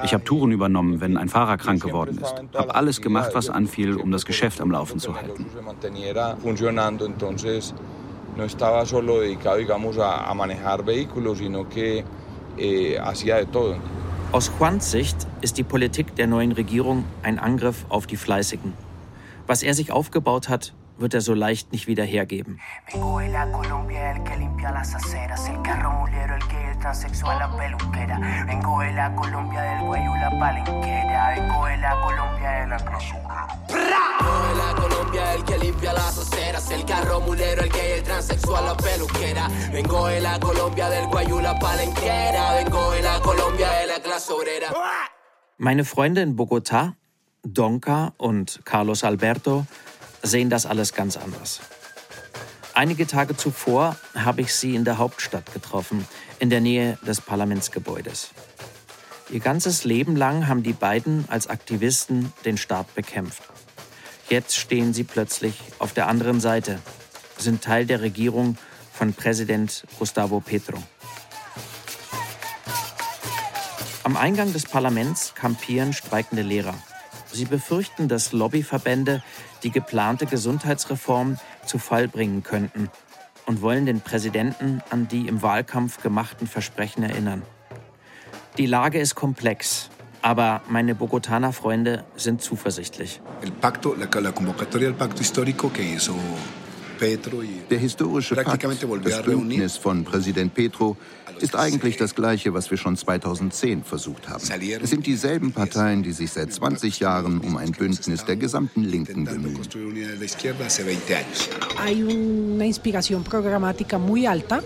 Ich 0.03 0.13
habe 0.13 0.25
Touren 0.25 0.51
übernommen, 0.51 1.01
wenn 1.01 1.17
ein 1.17 1.29
Fahrer 1.29 1.59
krank 1.59 1.81
geworden 1.81 2.19
ist. 2.19 2.35
Habe 2.55 2.75
alles 2.75 3.01
gemacht, 3.01 3.31
was 3.35 3.49
anfiel, 3.49 3.97
um 3.97 4.11
das 4.11 4.27
Geschäft 4.27 4.61
am 4.61 4.71
Laufen 4.73 4.99
zu 4.99 5.15
halten 5.15 5.47
no 8.37 8.45
estaba 8.45 8.85
solo 8.87 9.21
dedicado, 9.21 9.57
digamos, 9.57 9.99
a, 9.99 10.29
a 10.29 10.35
manejar 10.35 10.85
vehículos, 10.85 11.39
sino 11.39 11.69
que 11.69 12.05
eh, 12.59 12.99
hacía 13.03 13.37
de 13.37 13.47
todo. 13.47 13.77
Aus 14.33 14.51
Juans 14.59 14.91
Sicht 14.91 15.27
ist 15.41 15.57
die 15.57 15.63
Politik 15.63 16.15
der 16.17 16.27
neuen 16.27 16.53
Regierung 16.53 17.05
ein 17.23 17.39
Angriff 17.39 17.87
auf 17.89 18.07
die 18.07 18.17
Fleißigen. 18.17 18.75
Was 19.47 19.63
er 19.63 19.75
sich 19.75 19.93
aufgebaut 19.93 20.49
hat, 20.49 20.75
wird 20.99 21.15
er 21.15 21.21
so 21.21 21.35
leicht 21.35 21.73
nicht 21.73 21.87
wieder 21.87 22.05
hergeben. 22.05 22.61
Meine 45.59 45.85
Freunde 45.85 46.21
in 46.23 46.37
Bogotá, 46.37 46.95
Donka 47.43 48.13
und 48.19 48.61
Carlos 48.65 49.05
Alberto, 49.05 49.67
sehen 50.23 50.51
das 50.51 50.67
alles 50.67 50.95
ganz 50.95 51.17
anders. 51.17 51.61
Einige 52.75 53.07
Tage 53.07 53.37
zuvor 53.37 53.97
habe 54.15 54.43
ich 54.43 54.55
sie 54.55 54.75
in 54.75 54.85
der 54.85 54.99
Hauptstadt 54.99 55.53
getroffen, 55.53 56.07
in 56.39 56.51
der 56.51 56.61
Nähe 56.61 56.99
des 57.07 57.21
Parlamentsgebäudes. 57.21 58.31
Ihr 59.31 59.41
ganzes 59.41 59.85
Leben 59.85 60.15
lang 60.15 60.47
haben 60.47 60.63
die 60.63 60.73
beiden 60.73 61.25
als 61.29 61.47
Aktivisten 61.47 62.33
den 62.45 62.59
Staat 62.59 62.95
bekämpft. 62.95 63.43
Jetzt 64.29 64.57
stehen 64.57 64.93
sie 64.93 65.05
plötzlich 65.05 65.59
auf 65.79 65.93
der 65.93 66.07
anderen 66.07 66.41
Seite, 66.41 66.79
sind 67.39 67.63
Teil 67.63 67.87
der 67.87 68.03
Regierung 68.03 68.59
von 68.93 69.15
Präsident 69.15 69.85
Gustavo 69.99 70.41
Petro. 70.41 70.83
Am 74.03 74.17
Eingang 74.17 74.53
des 74.53 74.65
Parlaments 74.67 75.35
kampieren 75.35 75.93
streikende 75.93 76.43
Lehrer. 76.43 76.75
Sie 77.37 77.45
befürchten, 77.45 78.09
dass 78.09 78.33
Lobbyverbände 78.33 79.23
die 79.63 79.71
geplante 79.71 80.25
Gesundheitsreform 80.25 81.39
zu 81.67 81.79
Fall 81.79 82.09
bringen 82.09 82.43
könnten 82.43 82.89
und 83.45 83.61
wollen 83.61 83.85
den 83.85 84.01
Präsidenten 84.01 84.81
an 84.89 85.07
die 85.07 85.29
im 85.29 85.43
Wahlkampf 85.43 86.03
gemachten 86.03 86.47
Versprechen 86.47 87.03
erinnern. 87.03 87.43
Die 88.57 88.65
Lage 88.65 88.99
ist 88.99 89.17
komplex, 89.17 89.91
aber 90.23 90.63
meine 90.71 90.95
Bogotaner 90.95 91.53
Freunde 91.53 92.05
sind 92.17 92.41
zuversichtlich. 92.41 93.21
Der 97.71 97.79
historische 97.79 98.35
Pakt, 98.35 98.65
das 99.05 99.23
Bündnis 99.23 99.77
von 99.77 100.05
Präsident 100.05 100.55
Petro, 100.55 100.97
ist 101.41 101.57
eigentlich 101.57 101.97
das 101.97 102.15
Gleiche, 102.15 102.55
was 102.55 102.71
wir 102.71 102.79
schon 102.79 102.97
2010 102.97 103.85
versucht 103.85 104.29
haben. 104.29 104.43
Es 104.83 104.91
sind 104.91 105.07
dieselben 105.07 105.53
Parteien, 105.53 106.03
die 106.03 106.13
sich 106.13 106.33
seit 106.33 106.53
20 106.53 107.01
Jahren 107.01 107.41
um 107.41 107.57
ein 107.57 107.73
Bündnis 107.73 108.25
der 108.25 108.37
gesamten 108.37 108.85
Linken 108.85 109.25
bemühen. 109.25 109.61
Hay 111.79 112.03
una 112.03 112.65
inspiración 112.65 113.23
programática 113.25 113.99
muy 113.99 114.27
alta. 114.27 114.63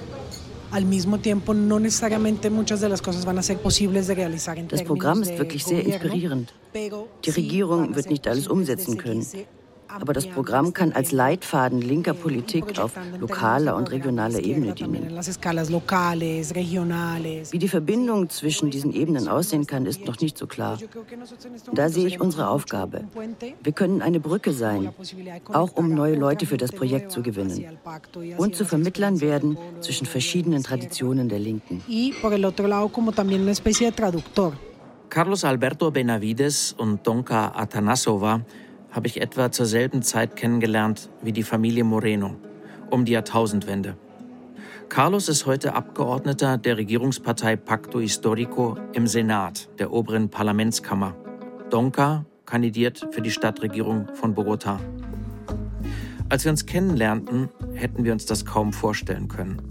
Das 4.68 4.84
Programm 4.84 5.22
ist 5.22 5.38
wirklich 5.38 5.64
sehr 5.64 5.84
inspirierend. 5.84 6.54
Die 7.24 7.30
Regierung 7.30 7.96
wird 7.96 8.08
nicht 8.08 8.28
alles 8.28 8.46
umsetzen 8.46 8.96
können. 8.96 9.26
Aber 9.98 10.12
das 10.12 10.26
Programm 10.26 10.72
kann 10.72 10.92
als 10.92 11.12
Leitfaden 11.12 11.80
linker 11.80 12.14
Politik 12.14 12.78
auf 12.78 12.92
lokaler 13.18 13.76
und 13.76 13.90
regionaler 13.90 14.40
Ebene 14.40 14.74
dienen. 14.74 15.18
Wie 17.50 17.58
die 17.58 17.68
Verbindung 17.68 18.28
zwischen 18.28 18.70
diesen 18.70 18.92
Ebenen 18.92 19.28
aussehen 19.28 19.66
kann, 19.66 19.86
ist 19.86 20.04
noch 20.04 20.20
nicht 20.20 20.38
so 20.38 20.46
klar. 20.46 20.78
Da 21.72 21.88
sehe 21.88 22.06
ich 22.06 22.20
unsere 22.20 22.48
Aufgabe. 22.48 23.04
Wir 23.62 23.72
können 23.72 24.02
eine 24.02 24.20
Brücke 24.20 24.52
sein, 24.52 24.90
auch 25.52 25.72
um 25.76 25.94
neue 25.94 26.16
Leute 26.16 26.46
für 26.46 26.56
das 26.56 26.72
Projekt 26.72 27.10
zu 27.10 27.22
gewinnen 27.22 27.78
und 28.36 28.54
zu 28.54 28.64
Vermittlern 28.64 29.20
werden 29.20 29.58
zwischen 29.80 30.06
verschiedenen 30.06 30.62
Traditionen 30.62 31.28
der 31.28 31.38
Linken. 31.38 31.82
Carlos 35.08 35.44
Alberto 35.44 35.90
Benavides 35.90 36.72
und 36.78 37.04
Donka 37.04 37.52
Atanasova 37.56 38.42
habe 38.90 39.06
ich 39.06 39.20
etwa 39.20 39.52
zur 39.52 39.66
selben 39.66 40.02
Zeit 40.02 40.36
kennengelernt 40.36 41.10
wie 41.22 41.32
die 41.32 41.42
Familie 41.42 41.84
Moreno, 41.84 42.36
um 42.90 43.04
die 43.04 43.12
Jahrtausendwende. 43.12 43.96
Carlos 44.88 45.28
ist 45.28 45.46
heute 45.46 45.74
Abgeordneter 45.74 46.58
der 46.58 46.76
Regierungspartei 46.76 47.54
Pacto 47.54 48.00
Histórico 48.00 48.76
im 48.92 49.06
Senat 49.06 49.68
der 49.78 49.92
oberen 49.92 50.28
Parlamentskammer. 50.28 51.14
Donka 51.70 52.24
kandidiert 52.44 53.06
für 53.12 53.22
die 53.22 53.30
Stadtregierung 53.30 54.08
von 54.14 54.34
Bogotá. 54.34 54.78
Als 56.28 56.44
wir 56.44 56.50
uns 56.50 56.66
kennenlernten, 56.66 57.48
hätten 57.74 58.02
wir 58.02 58.12
uns 58.12 58.26
das 58.26 58.44
kaum 58.44 58.72
vorstellen 58.72 59.28
können. 59.28 59.62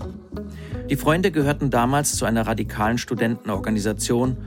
Die 0.89 0.95
Freunde 0.95 1.31
gehörten 1.31 1.69
damals 1.69 2.15
zu 2.15 2.23
einer 2.23 2.47
radikalen 2.47 2.97
Studentenorganisation 2.97 4.37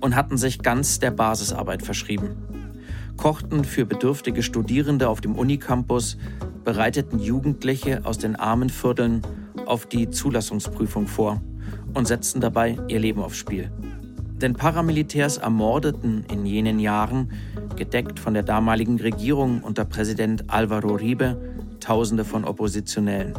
und 0.00 0.14
hatten 0.14 0.36
sich 0.36 0.62
ganz 0.62 1.00
der 1.00 1.10
Basisarbeit 1.10 1.82
verschrieben 1.82 2.36
kochten 3.20 3.64
für 3.64 3.84
bedürftige 3.84 4.42
Studierende 4.42 5.10
auf 5.10 5.20
dem 5.20 5.34
Unicampus, 5.34 6.16
bereiteten 6.64 7.18
Jugendliche 7.18 8.00
aus 8.04 8.16
den 8.16 8.34
armen 8.34 8.70
Vierteln 8.70 9.20
auf 9.66 9.84
die 9.84 10.08
Zulassungsprüfung 10.08 11.06
vor 11.06 11.42
und 11.92 12.08
setzten 12.08 12.40
dabei 12.40 12.78
ihr 12.88 12.98
Leben 12.98 13.20
aufs 13.20 13.36
Spiel. 13.36 13.70
Denn 14.40 14.54
Paramilitärs 14.54 15.36
ermordeten 15.36 16.24
in 16.32 16.46
jenen 16.46 16.78
Jahren, 16.80 17.30
gedeckt 17.76 18.18
von 18.18 18.32
der 18.32 18.42
damaligen 18.42 18.98
Regierung 18.98 19.60
unter 19.62 19.84
Präsident 19.84 20.44
Alvaro 20.48 20.92
Uribe, 20.92 21.36
Tausende 21.78 22.24
von 22.24 22.46
Oppositionellen. 22.46 23.34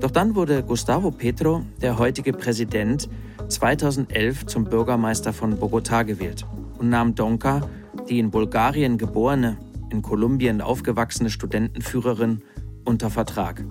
Doch 0.00 0.10
dann 0.10 0.34
wurde 0.34 0.62
Gustavo 0.62 1.10
Petro, 1.10 1.62
der 1.80 1.98
heutige 1.98 2.34
Präsident, 2.34 3.08
2011 3.48 4.44
zum 4.44 4.64
Bürgermeister 4.64 5.32
von 5.32 5.58
Bogotá 5.58 6.04
gewählt 6.04 6.44
und 6.78 6.90
nahm 6.90 7.14
Donka 7.14 7.62
die 8.10 8.18
in 8.18 8.30
Bulgarien 8.30 8.98
geborene, 8.98 9.56
in 9.90 10.02
Kolumbien 10.02 10.60
aufgewachsene 10.60 11.30
Studentenführerin 11.30 12.42
unter 12.84 13.08
Vertrag. 13.08 13.64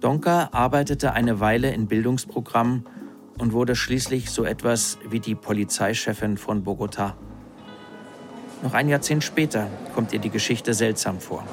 Donker 0.00 0.52
arbeitete 0.52 1.12
eine 1.12 1.40
Weile 1.40 1.72
in 1.72 1.88
Bildungsprogrammen 1.88 2.84
und 3.38 3.52
wurde 3.52 3.74
schließlich 3.74 4.30
so 4.30 4.44
etwas 4.44 4.98
wie 5.08 5.20
die 5.20 5.34
Polizeichefin 5.34 6.36
von 6.36 6.62
Bogotá. 6.64 7.14
Noch 8.62 8.74
ein 8.74 8.88
Jahrzehnt 8.88 9.24
später 9.24 9.68
kommt 9.94 10.12
ihr 10.12 10.18
die 10.18 10.30
Geschichte 10.30 10.72
seltsam 10.74 11.20
vor. 11.20 11.44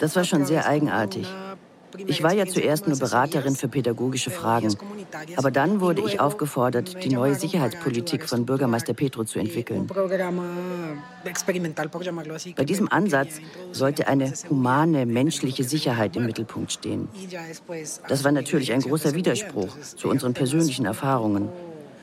Das 0.00 0.16
war 0.16 0.24
schon 0.24 0.46
sehr 0.46 0.66
eigenartig. 0.66 1.26
Ich 2.06 2.22
war 2.22 2.32
ja 2.32 2.46
zuerst 2.46 2.88
nur 2.88 2.98
Beraterin 2.98 3.56
für 3.56 3.68
pädagogische 3.68 4.30
Fragen. 4.30 4.74
Aber 5.36 5.50
dann 5.50 5.80
wurde 5.80 6.02
ich 6.02 6.20
aufgefordert, 6.20 7.02
die 7.02 7.10
neue 7.10 7.34
Sicherheitspolitik 7.34 8.28
von 8.28 8.46
Bürgermeister 8.46 8.94
Petro 8.94 9.24
zu 9.24 9.38
entwickeln. 9.38 9.88
Bei 12.56 12.64
diesem 12.64 12.92
Ansatz 12.92 13.40
sollte 13.72 14.08
eine 14.08 14.32
humane, 14.50 15.06
menschliche 15.06 15.64
Sicherheit 15.64 16.16
im 16.16 16.26
Mittelpunkt 16.26 16.72
stehen. 16.72 17.08
Das 18.08 18.24
war 18.24 18.32
natürlich 18.32 18.72
ein 18.72 18.80
großer 18.80 19.14
Widerspruch 19.14 19.78
zu 19.96 20.08
unseren 20.08 20.34
persönlichen 20.34 20.86
Erfahrungen. 20.86 21.48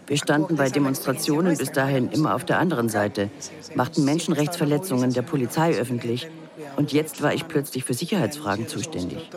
Wir 0.08 0.18
standen 0.18 0.58
bei 0.58 0.70
Demonstrationen 0.70 1.58
bis 1.58 1.72
dahin 1.72 2.12
immer 2.12 2.36
auf 2.36 2.44
der 2.44 2.60
anderen 2.60 2.90
Seite, 2.90 3.30
machten 3.74 4.04
Menschenrechtsverletzungen 4.04 5.14
der 5.14 5.22
Polizei 5.22 5.72
öffentlich 5.76 6.28
und 6.76 6.92
jetzt 6.92 7.22
war 7.22 7.34
ich 7.34 7.48
plötzlich 7.48 7.84
für 7.84 7.94
Sicherheitsfragen 7.94 8.68
zuständig. 8.68 9.30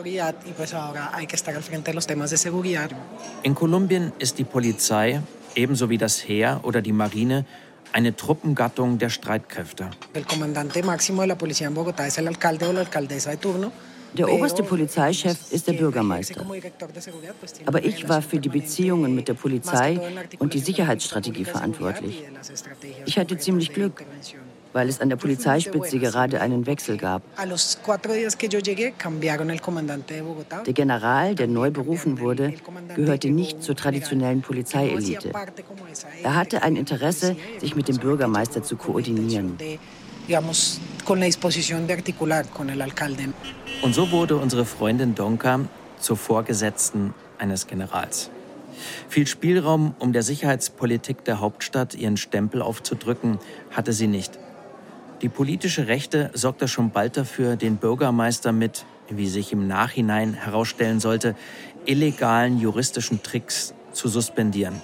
In 3.43 3.55
Kolumbien 3.55 4.11
ist 4.19 4.37
die 4.37 4.43
Polizei, 4.43 5.21
ebenso 5.55 5.89
wie 5.89 5.97
das 5.97 6.27
Heer 6.27 6.61
oder 6.63 6.81
die 6.81 6.91
Marine, 6.93 7.45
eine 7.93 8.15
Truppengattung 8.15 8.97
der 8.97 9.09
Streitkräfte. 9.09 9.89
Der 14.13 14.31
oberste 14.31 14.63
Polizeichef 14.63 15.51
ist 15.51 15.67
der 15.67 15.73
Bürgermeister. 15.73 16.45
Aber 17.65 17.83
ich 17.83 18.07
war 18.07 18.21
für 18.21 18.39
die 18.39 18.49
Beziehungen 18.49 19.13
mit 19.13 19.27
der 19.27 19.33
Polizei 19.33 19.99
und 20.39 20.53
die 20.53 20.59
Sicherheitsstrategie 20.59 21.45
verantwortlich. 21.45 22.23
Ich 23.05 23.17
hatte 23.19 23.37
ziemlich 23.37 23.73
Glück 23.73 24.03
weil 24.77 24.89
es 24.89 25.01
an 25.01 25.09
der 25.09 25.15
Polizeispitze 25.15 25.97
gerade 25.97 26.39
einen 26.39 26.67
Wechsel 26.67 26.97
gab. 26.97 27.23
Der 30.65 30.73
General, 30.73 31.33
der 31.33 31.47
neu 31.47 31.71
berufen 31.71 32.19
wurde, 32.19 32.53
gehörte 32.95 33.31
nicht 33.31 33.63
zur 33.63 33.75
traditionellen 33.75 34.43
Polizeielite. 34.43 35.31
Er 36.21 36.35
hatte 36.35 36.61
ein 36.61 36.75
Interesse, 36.75 37.35
sich 37.57 37.75
mit 37.75 37.87
dem 37.87 37.97
Bürgermeister 37.97 38.61
zu 38.61 38.75
koordinieren. 38.75 39.57
Und 43.81 43.95
so 43.95 44.11
wurde 44.11 44.37
unsere 44.37 44.65
Freundin 44.65 45.15
Donka 45.15 45.61
zur 45.99 46.17
Vorgesetzten 46.17 47.15
eines 47.39 47.65
Generals. 47.65 48.29
Viel 49.09 49.25
Spielraum, 49.25 49.95
um 49.97 50.13
der 50.13 50.21
Sicherheitspolitik 50.21 51.23
der 51.23 51.39
Hauptstadt 51.39 51.95
ihren 51.95 52.17
Stempel 52.17 52.61
aufzudrücken, 52.61 53.39
hatte 53.71 53.91
sie 53.91 54.05
nicht. 54.05 54.37
Die 55.21 55.29
politische 55.29 55.87
Rechte 55.87 56.29
sorgte 56.33 56.67
schon 56.67 56.91
bald 56.91 57.17
dafür, 57.17 57.55
den 57.55 57.77
Bürgermeister 57.77 58.51
mit, 58.51 58.85
wie 59.09 59.27
sich 59.27 59.51
im 59.51 59.67
Nachhinein 59.67 60.33
herausstellen 60.33 60.99
sollte, 60.99 61.35
illegalen 61.85 62.59
juristischen 62.59 63.23
Tricks 63.23 63.73
zu 63.93 64.09
suspendieren. 64.09 64.79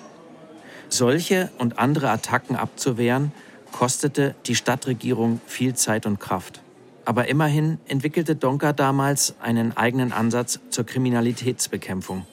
Solche 0.90 1.52
und 1.60 1.78
andere 1.78 2.10
Attacken 2.10 2.56
abzuwehren, 2.56 3.32
kostete 3.72 4.36
die 4.46 4.56
Stadtregierung 4.56 5.40
viel 5.46 5.76
Zeit 5.76 6.06
und 6.06 6.20
Kraft. 6.20 6.62
Aber 7.06 7.28
immerhin 7.28 7.80
entwickelte 7.88 8.36
Donka 8.36 8.74
damals 8.74 9.36
einen 9.42 9.76
eigenen 9.76 10.14
Ansatz 10.14 10.60
zur 10.70 10.86
Kriminalitätsbekämpfung. 10.86 12.26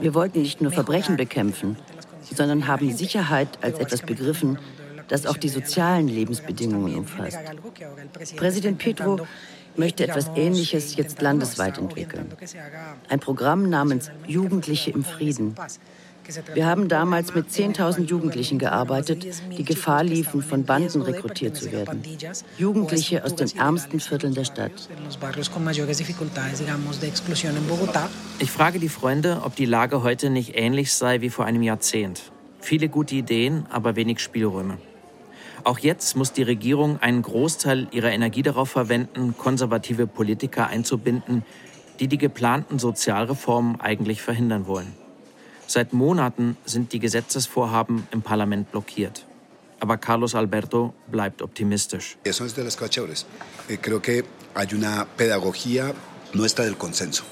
Wir 0.00 0.14
wollten 0.14 0.42
nicht 0.42 0.60
nur 0.62 0.72
Verbrechen 0.72 1.16
bekämpfen, 1.16 1.76
sondern 2.34 2.66
haben 2.66 2.92
Sicherheit 2.92 3.48
als 3.62 3.78
etwas 3.78 4.02
begriffen, 4.02 4.58
das 5.08 5.26
auch 5.26 5.36
die 5.36 5.48
sozialen 5.48 6.08
Lebensbedingungen 6.08 6.96
umfasst. 6.96 7.38
Präsident 8.36 8.78
Petro 8.78 9.26
möchte 9.76 10.04
etwas 10.08 10.30
Ähnliches 10.34 10.96
jetzt 10.96 11.20
landesweit 11.22 11.78
entwickeln. 11.78 12.32
Ein 13.08 13.20
Programm 13.20 13.68
namens 13.68 14.10
Jugendliche 14.26 14.90
im 14.90 15.04
Frieden. 15.04 15.54
Wir 16.54 16.66
haben 16.66 16.88
damals 16.88 17.34
mit 17.34 17.48
10.000 17.48 18.04
Jugendlichen 18.04 18.58
gearbeitet, 18.58 19.26
die 19.56 19.64
Gefahr 19.64 20.04
liefen, 20.04 20.42
von 20.42 20.64
Banden 20.64 21.02
rekrutiert 21.02 21.56
zu 21.56 21.70
werden. 21.72 22.02
Jugendliche 22.58 23.24
aus 23.24 23.34
den 23.34 23.56
ärmsten 23.56 24.00
Vierteln 24.00 24.34
der 24.34 24.44
Stadt. 24.44 24.72
Ich 28.38 28.50
frage 28.50 28.78
die 28.78 28.88
Freunde, 28.88 29.42
ob 29.44 29.56
die 29.56 29.64
Lage 29.66 30.02
heute 30.02 30.30
nicht 30.30 30.56
ähnlich 30.56 30.92
sei 30.92 31.20
wie 31.20 31.30
vor 31.30 31.44
einem 31.44 31.62
Jahrzehnt. 31.62 32.32
Viele 32.60 32.88
gute 32.88 33.14
Ideen, 33.14 33.66
aber 33.70 33.96
wenig 33.96 34.20
Spielräume. 34.20 34.78
Auch 35.64 35.78
jetzt 35.78 36.16
muss 36.16 36.32
die 36.32 36.42
Regierung 36.42 37.00
einen 37.00 37.22
Großteil 37.22 37.88
ihrer 37.90 38.10
Energie 38.10 38.42
darauf 38.42 38.70
verwenden, 38.70 39.34
konservative 39.36 40.06
Politiker 40.06 40.68
einzubinden, 40.68 41.44
die 41.98 42.08
die 42.08 42.18
geplanten 42.18 42.78
Sozialreformen 42.78 43.80
eigentlich 43.80 44.22
verhindern 44.22 44.66
wollen. 44.66 45.05
Seit 45.66 45.92
Monaten 45.92 46.56
sind 46.64 46.92
die 46.92 47.00
Gesetzesvorhaben 47.00 48.06
im 48.12 48.22
Parlament 48.22 48.70
blockiert. 48.70 49.26
Aber 49.80 49.96
Carlos 49.98 50.34
Alberto 50.34 50.94
bleibt 51.10 51.42
optimistisch. 51.42 52.16
Eh, 52.24 52.30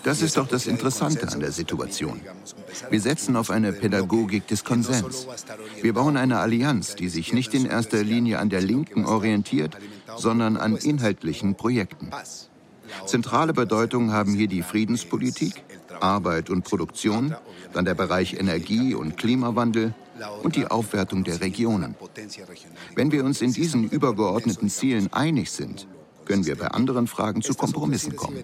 das 0.03 0.23
ist 0.23 0.37
doch 0.37 0.49
das 0.49 0.67
Interessante 0.67 1.29
an 1.29 1.41
der 1.41 1.53
Situation. 1.53 2.21
Wir 2.91 3.01
setzen 3.01 3.37
auf 3.37 3.51
eine 3.51 3.73
Pädagogik 3.73 4.47
des 4.47 4.65
Konsens. 4.65 5.27
Wir 5.81 5.93
bauen 5.95 6.17
eine 6.17 6.39
Allianz, 6.39 6.95
die 6.97 7.09
sich 7.09 7.33
nicht 7.33 7.55
in 7.55 7.67
erster 7.67 8.03
Linie 8.03 8.39
an 8.39 8.51
der 8.51 8.61
Linken 8.61 9.05
orientiert, 9.05 9.77
sondern 10.17 10.57
an 10.57 10.77
inhaltlichen 10.77 11.55
Projekten. 11.55 12.11
Zentrale 13.07 13.53
Bedeutung 13.53 14.13
haben 14.13 14.35
hier 14.35 14.49
die 14.49 14.63
Friedenspolitik, 14.63 15.63
Arbeit 16.01 16.51
und 16.51 16.65
Produktion, 16.65 17.35
dann 17.75 17.85
der 17.85 17.95
Bereich 17.95 18.35
Energie 18.35 18.95
und 18.95 19.17
Klimawandel 19.17 19.95
und 20.43 20.57
die 20.57 20.67
Aufwertung 20.67 21.25
der 21.25 21.41
Regionen. 21.41 21.95
Wenn 22.95 23.13
wir 23.13 23.25
uns 23.25 23.43
in 23.43 23.53
diesen 23.53 23.89
übergeordneten 23.89 24.71
Zielen 24.71 25.13
einig 25.13 25.51
sind, 25.51 25.87
können 26.25 26.47
wir 26.47 26.57
bei 26.57 26.69
anderen 26.69 27.07
Fragen 27.07 27.43
zu 27.43 27.55
Kompromissen 27.55 28.17
kommen. 28.17 28.43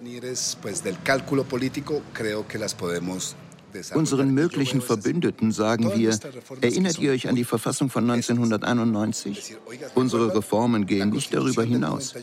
Unseren 3.93 4.33
möglichen 4.33 4.81
Verbündeten 4.81 5.51
sagen 5.51 5.93
wir, 5.95 6.19
erinnert 6.61 6.99
ihr 6.99 7.11
euch 7.11 7.29
an 7.29 7.35
die 7.35 7.45
Verfassung 7.45 7.89
von 7.89 8.09
1991? 8.09 9.55
Unsere 9.95 10.35
Reformen 10.35 10.85
gehen 10.85 11.09
nicht 11.09 11.33
darüber 11.33 11.63
hinaus. 11.63 12.13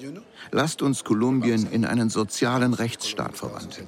Lasst 0.52 0.82
uns 0.82 1.04
Kolumbien 1.04 1.66
in 1.70 1.84
einen 1.84 2.10
sozialen 2.10 2.74
Rechtsstaat 2.74 3.36
verwandeln. 3.36 3.86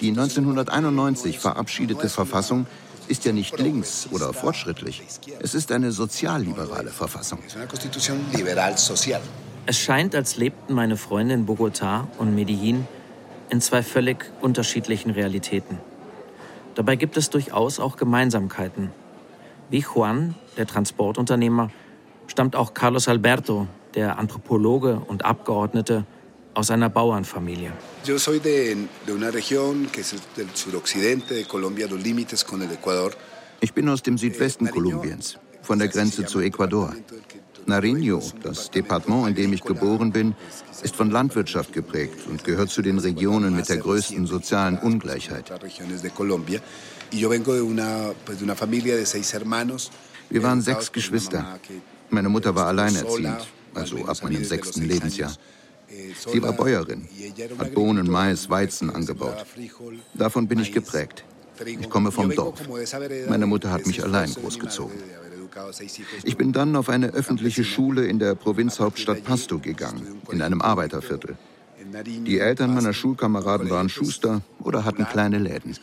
Die 0.00 0.08
1991 0.08 1.38
verabschiedete 1.38 2.08
Verfassung 2.08 2.66
ist 3.08 3.24
ja 3.24 3.32
nicht 3.32 3.58
links 3.58 4.08
oder 4.10 4.32
fortschrittlich. 4.32 5.02
Es 5.40 5.54
ist 5.54 5.72
eine 5.72 5.92
sozialliberale 5.92 6.90
Verfassung. 6.90 7.40
Es 9.66 9.78
scheint, 9.78 10.14
als 10.14 10.36
lebten 10.36 10.74
meine 10.74 10.96
Freunde 10.96 11.34
in 11.34 11.46
Bogotá 11.46 12.06
und 12.18 12.34
Medellin 12.34 12.86
in 13.50 13.60
zwei 13.60 13.82
völlig 13.82 14.32
unterschiedlichen 14.40 15.10
Realitäten. 15.10 15.78
Dabei 16.74 16.96
gibt 16.96 17.16
es 17.16 17.28
durchaus 17.28 17.78
auch 17.78 17.96
Gemeinsamkeiten. 17.96 18.90
Wie 19.68 19.80
Juan, 19.80 20.34
der 20.56 20.66
Transportunternehmer, 20.66 21.70
stammt 22.26 22.56
auch 22.56 22.72
Carlos 22.72 23.08
Alberto, 23.08 23.68
der 23.94 24.18
Anthropologe 24.18 25.02
und 25.06 25.24
Abgeordnete, 25.24 26.06
aus 26.54 26.70
einer 26.70 26.88
Bauernfamilie. 26.88 27.72
Ich 33.60 33.72
bin 33.72 33.88
aus 33.88 34.02
dem 34.02 34.18
Südwesten 34.18 34.70
Kolumbiens, 34.70 35.38
von 35.62 35.78
der 35.78 35.88
Grenze 35.88 36.26
zu 36.26 36.40
Ecuador. 36.40 36.94
Nariño, 37.66 38.20
das 38.42 38.70
Departement, 38.70 39.28
in 39.28 39.34
dem 39.34 39.52
ich 39.52 39.62
geboren 39.62 40.10
bin, 40.10 40.34
ist 40.82 40.96
von 40.96 41.10
Landwirtschaft 41.10 41.72
geprägt 41.72 42.26
und 42.28 42.42
gehört 42.42 42.70
zu 42.70 42.82
den 42.82 42.98
Regionen 42.98 43.54
mit 43.54 43.68
der 43.68 43.76
größten 43.76 44.26
sozialen 44.26 44.78
Ungleichheit. 44.78 45.50
Wir 50.30 50.42
waren 50.42 50.60
sechs 50.62 50.92
Geschwister. 50.92 51.58
Meine 52.10 52.28
Mutter 52.28 52.54
war 52.54 52.66
alleinerziehend, 52.66 53.46
also 53.74 54.04
ab 54.06 54.22
meinem 54.22 54.44
sechsten 54.44 54.82
Lebensjahr. 54.82 55.32
Sie 56.14 56.42
war 56.42 56.52
Bäuerin, 56.52 57.06
hat 57.58 57.74
Bohnen, 57.74 58.10
Mais, 58.10 58.48
Weizen 58.48 58.90
angebaut. 58.90 59.44
Davon 60.14 60.48
bin 60.48 60.58
ich 60.60 60.72
geprägt. 60.72 61.24
Ich 61.64 61.90
komme 61.90 62.10
vom 62.10 62.34
Dorf. 62.34 62.60
Meine 63.28 63.46
Mutter 63.46 63.70
hat 63.70 63.86
mich 63.86 64.02
allein 64.02 64.32
großgezogen. 64.32 64.96
Ich 66.24 66.36
bin 66.36 66.52
dann 66.52 66.76
auf 66.76 66.88
eine 66.88 67.08
öffentliche 67.08 67.64
Schule 67.64 68.06
in 68.06 68.18
der 68.18 68.34
Provinzhauptstadt 68.34 69.22
Pasto 69.24 69.58
gegangen, 69.58 70.22
in 70.30 70.40
einem 70.40 70.62
Arbeiterviertel. 70.62 71.36
Die 72.04 72.38
Eltern 72.38 72.74
meiner 72.74 72.94
Schulkameraden 72.94 73.68
waren 73.68 73.88
Schuster 73.88 74.40
oder 74.60 74.84
hatten 74.84 75.06
kleine 75.06 75.38
Läden. 75.38 75.76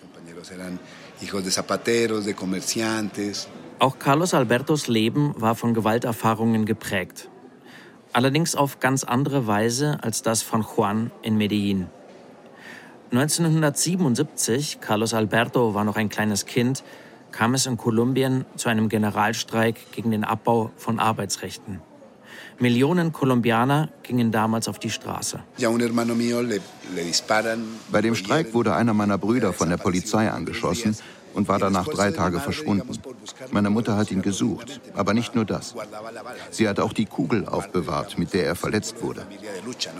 Auch 3.79 3.99
Carlos 3.99 4.33
Albertos 4.33 4.87
Leben 4.87 5.33
war 5.37 5.55
von 5.55 5.73
Gewalterfahrungen 5.73 6.65
geprägt. 6.65 7.28
Allerdings 8.11 8.55
auf 8.55 8.79
ganz 8.79 9.03
andere 9.03 9.45
Weise 9.45 9.99
als 10.01 10.21
das 10.21 10.41
von 10.41 10.65
Juan 10.75 11.11
in 11.21 11.37
Medellin. 11.37 11.87
1977, 13.11 14.81
Carlos 14.81 15.13
Alberto 15.13 15.73
war 15.73 15.83
noch 15.83 15.95
ein 15.95 16.09
kleines 16.09 16.45
Kind, 16.45 16.83
kam 17.31 17.53
es 17.53 17.65
in 17.65 17.77
Kolumbien 17.77 18.45
zu 18.55 18.69
einem 18.69 18.89
Generalstreik 18.89 19.91
gegen 19.91 20.11
den 20.11 20.23
Abbau 20.23 20.71
von 20.77 20.99
Arbeitsrechten. 20.99 21.81
Millionen 22.59 23.13
Kolumbianer 23.13 23.89
gingen 24.03 24.31
damals 24.31 24.67
auf 24.67 24.79
die 24.79 24.89
Straße. 24.89 25.39
Bei 27.91 28.01
dem 28.01 28.15
Streik 28.15 28.53
wurde 28.53 28.75
einer 28.75 28.93
meiner 28.93 29.17
Brüder 29.17 29.53
von 29.53 29.69
der 29.69 29.77
Polizei 29.77 30.29
angeschossen 30.29 30.95
und 31.33 31.47
war 31.47 31.59
danach 31.59 31.87
drei 31.87 32.11
Tage 32.11 32.39
verschwunden. 32.39 32.97
Meine 33.51 33.69
Mutter 33.69 33.95
hat 33.95 34.11
ihn 34.11 34.21
gesucht, 34.21 34.81
aber 34.93 35.13
nicht 35.13 35.35
nur 35.35 35.45
das. 35.45 35.75
Sie 36.51 36.67
hat 36.67 36.79
auch 36.79 36.93
die 36.93 37.05
Kugel 37.05 37.45
aufbewahrt, 37.45 38.17
mit 38.17 38.33
der 38.33 38.45
er 38.45 38.55
verletzt 38.55 39.01
wurde. 39.01 39.25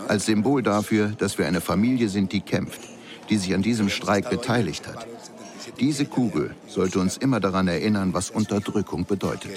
Als 0.08 0.26
Symbol 0.26 0.62
dafür, 0.62 1.08
dass 1.18 1.38
wir 1.38 1.46
eine 1.46 1.60
Familie 1.60 2.08
sind, 2.08 2.32
die 2.32 2.40
kämpft, 2.40 2.80
die 3.28 3.36
sich 3.36 3.54
an 3.54 3.62
diesem 3.62 3.88
Streik 3.88 4.30
beteiligt 4.30 4.86
hat. 4.86 5.06
Diese 5.78 6.04
Kugel 6.04 6.54
sollte 6.66 6.98
uns 6.98 7.16
immer 7.16 7.40
daran 7.40 7.68
erinnern, 7.68 8.12
was 8.12 8.30
Unterdrückung 8.30 9.04
bedeutet. 9.04 9.50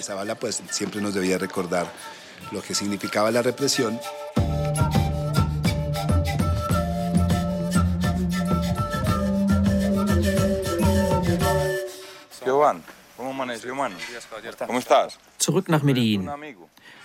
Zurück 15.37 15.69
nach 15.69 15.83
Medellin. 15.83 16.29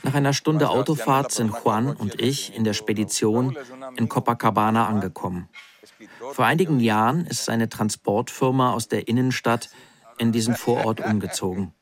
Nach 0.02 0.14
einer 0.14 0.32
Stunde 0.32 0.70
Autofahrt 0.70 1.32
sind 1.32 1.52
Juan 1.52 1.94
und 1.94 2.20
ich 2.20 2.54
in 2.54 2.64
der 2.64 2.72
Spedition 2.72 3.56
in 3.96 4.08
Copacabana 4.08 4.86
angekommen. 4.86 5.48
Vor 6.32 6.44
einigen 6.44 6.80
Jahren 6.80 7.26
ist 7.26 7.44
seine 7.44 7.68
Transportfirma 7.68 8.72
aus 8.72 8.88
der 8.88 9.08
Innenstadt 9.08 9.68
in 10.18 10.32
diesen 10.32 10.54
Vorort 10.54 11.00
umgezogen. 11.00 11.72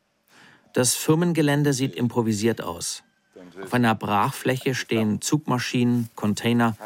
Das 0.73 0.95
Firmengelände 0.95 1.73
sieht 1.73 1.95
improvisiert 1.95 2.63
aus. 2.63 3.03
Auf 3.63 3.73
einer 3.73 3.95
Brachfläche 3.95 4.75
stehen 4.75 5.21
Zugmaschinen, 5.21 6.11
Container, 6.15 6.77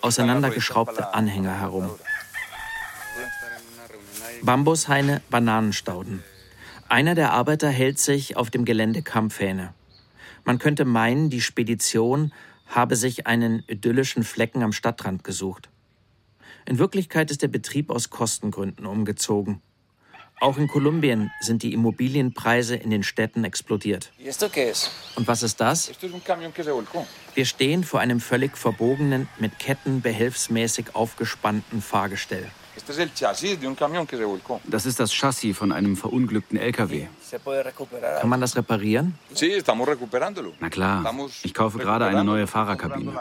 auseinandergeschraubte 0.00 1.14
Anhänger 1.14 1.58
herum. 1.58 1.90
Bambushaine, 4.44 5.22
Bananenstauden. 5.30 6.22
Einer 6.86 7.14
der 7.14 7.32
Arbeiter 7.32 7.70
hält 7.70 7.98
sich 7.98 8.36
auf 8.36 8.50
dem 8.50 8.66
Gelände 8.66 9.00
Kampfhähne. 9.00 9.72
Man 10.44 10.58
könnte 10.58 10.84
meinen, 10.84 11.30
die 11.30 11.40
Spedition 11.40 12.30
habe 12.66 12.96
sich 12.96 13.26
einen 13.26 13.64
idyllischen 13.68 14.22
Flecken 14.22 14.62
am 14.62 14.72
Stadtrand 14.72 15.24
gesucht. 15.24 15.70
In 16.66 16.78
Wirklichkeit 16.78 17.30
ist 17.30 17.40
der 17.40 17.48
Betrieb 17.48 17.88
aus 17.88 18.10
Kostengründen 18.10 18.84
umgezogen. 18.84 19.62
Auch 20.40 20.58
in 20.58 20.68
Kolumbien 20.68 21.30
sind 21.40 21.62
die 21.62 21.72
Immobilienpreise 21.72 22.76
in 22.76 22.90
den 22.90 23.02
Städten 23.02 23.44
explodiert. 23.44 24.12
Und 25.16 25.26
was 25.26 25.42
ist 25.42 25.58
das? 25.58 25.90
Wir 27.34 27.46
stehen 27.46 27.84
vor 27.84 28.00
einem 28.00 28.20
völlig 28.20 28.58
verbogenen, 28.58 29.26
mit 29.38 29.58
Ketten 29.58 30.02
behelfsmäßig 30.02 30.94
aufgespannten 30.94 31.80
Fahrgestell. 31.80 32.50
Das 34.64 34.86
ist 34.86 34.98
das 34.98 35.12
Chassis 35.12 35.56
von 35.56 35.70
einem 35.72 35.96
verunglückten 35.96 36.58
LKW. 36.58 37.06
Kann 38.20 38.28
man 38.28 38.40
das 38.40 38.56
reparieren? 38.56 39.14
Na 40.60 40.68
klar, 40.70 41.14
ich 41.42 41.54
kaufe 41.54 41.78
gerade 41.78 42.06
eine 42.06 42.24
neue 42.24 42.46
Fahrerkabine. 42.46 43.12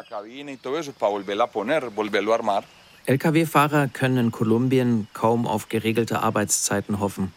Lkw-Fahrer 3.05 3.89
können 3.89 4.17
in 4.17 4.31
Kolumbien 4.31 5.07
kaum 5.13 5.45
auf 5.45 5.67
geregelte 5.69 6.21
Arbeitszeiten 6.21 6.99
hoffen. 6.99 7.33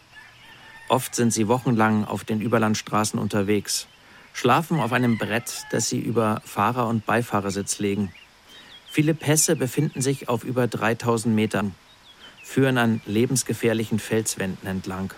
Oft 0.89 1.13
sind 1.13 1.33
sie 1.33 1.49
wochenlang 1.49 2.05
auf 2.05 2.23
den 2.23 2.39
Überlandstraßen 2.39 3.19
unterwegs, 3.19 3.87
schlafen 4.33 4.79
auf 4.79 4.93
einem 4.93 5.17
Brett, 5.17 5.65
das 5.71 5.89
sie 5.89 5.99
über 5.99 6.41
Fahrer- 6.45 6.87
und 6.87 7.05
Beifahrersitz 7.05 7.79
legen. 7.79 8.13
Viele 8.89 9.13
Pässe 9.13 9.57
befinden 9.57 10.01
sich 10.01 10.29
auf 10.29 10.45
über 10.45 10.67
3000 10.67 11.35
Metern, 11.35 11.75
führen 12.47 12.77
an 12.77 13.01
lebensgefährlichen 13.05 13.99
Felswänden 13.99 14.67
entlang. 14.67 15.13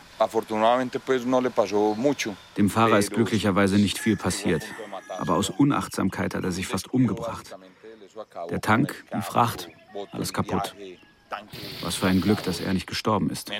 Dem 2.57 2.69
Fahrer 2.69 2.99
ist 2.99 3.11
glücklicherweise 3.11 3.75
nicht 3.75 3.99
viel 3.99 4.17
passiert, 4.17 4.65
aber 5.09 5.35
aus 5.35 5.49
Unachtsamkeit 5.49 6.33
hat 6.33 6.43
er 6.43 6.51
sich 6.51 6.67
fast 6.67 6.91
umgebracht. 6.91 7.55
Der 8.49 8.59
Tank, 8.61 9.05
die 9.15 9.21
Fracht, 9.21 9.69
alles 10.11 10.33
kaputt. 10.33 10.75
Was 11.81 11.95
für 11.95 12.07
ein 12.07 12.19
Glück, 12.19 12.41
dass 12.43 12.59
er 12.59 12.73
nicht 12.73 12.87
gestorben 12.87 13.29
ist. 13.29 13.51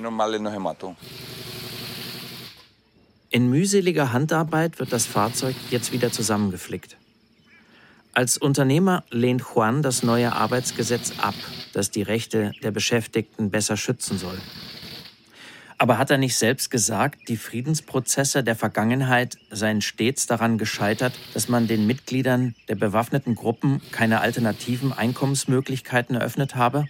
In 3.29 3.49
mühseliger 3.51 4.11
Handarbeit 4.11 4.79
wird 4.79 4.91
das 4.91 5.05
Fahrzeug 5.05 5.55
jetzt 5.69 5.91
wieder 5.91 6.11
zusammengeflickt. 6.11 6.97
Als 8.13 8.37
Unternehmer 8.37 9.03
lehnt 9.11 9.41
Juan 9.41 9.81
das 9.81 10.03
neue 10.03 10.33
Arbeitsgesetz 10.33 11.13
ab, 11.19 11.35
das 11.73 11.91
die 11.91 12.01
Rechte 12.01 12.51
der 12.63 12.71
Beschäftigten 12.71 13.51
besser 13.51 13.77
schützen 13.77 14.17
soll. 14.17 14.37
Aber 15.77 15.97
hat 15.97 16.11
er 16.11 16.17
nicht 16.17 16.35
selbst 16.35 16.71
gesagt, 16.71 17.29
die 17.29 17.37
Friedensprozesse 17.37 18.43
der 18.43 18.57
Vergangenheit 18.57 19.37
seien 19.49 19.81
stets 19.81 20.27
daran 20.27 20.57
gescheitert, 20.57 21.13
dass 21.33 21.47
man 21.47 21.67
den 21.67 21.87
Mitgliedern 21.87 22.53
der 22.67 22.75
bewaffneten 22.75 23.33
Gruppen 23.35 23.81
keine 23.91 24.19
alternativen 24.19 24.91
Einkommensmöglichkeiten 24.91 26.15
eröffnet 26.17 26.55
habe? 26.55 26.85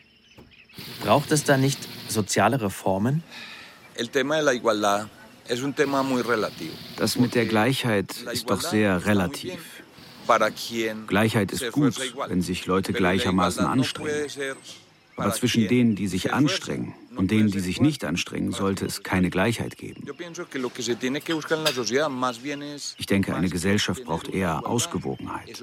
Braucht 1.02 1.32
es 1.32 1.44
da 1.44 1.58
nicht 1.58 1.88
soziale 2.08 2.62
Reformen? 2.62 3.22
Das 6.98 7.16
mit 7.16 7.36
der 7.36 7.46
Gleichheit 7.46 8.16
ist 8.32 8.50
doch 8.50 8.62
sehr 8.62 9.06
relativ. 9.06 9.79
Gleichheit 11.08 11.52
ist 11.52 11.72
gut, 11.72 11.96
wenn 12.28 12.42
sich 12.42 12.66
Leute 12.66 12.94
gleichermaßen 12.94 13.66
anstrengen. 13.66 14.30
Aber 15.20 15.34
zwischen 15.34 15.68
denen, 15.68 15.96
die 15.96 16.08
sich 16.08 16.34
anstrengen 16.34 16.94
und 17.16 17.32
denen, 17.32 17.52
die 17.52 17.60
sich 17.60 17.82
nicht 17.82 18.06
anstrengen, 18.06 18.54
sollte 18.54 18.86
es 18.86 19.04
keine 19.04 19.30
Gleichheit 19.30 19.78
geben. 19.78 20.06
Ich 22.98 23.06
denke, 23.06 23.36
eine 23.36 23.50
Gesellschaft 23.50 24.04
braucht 24.06 24.30
eher 24.30 24.66
Ausgewogenheit. 24.66 25.62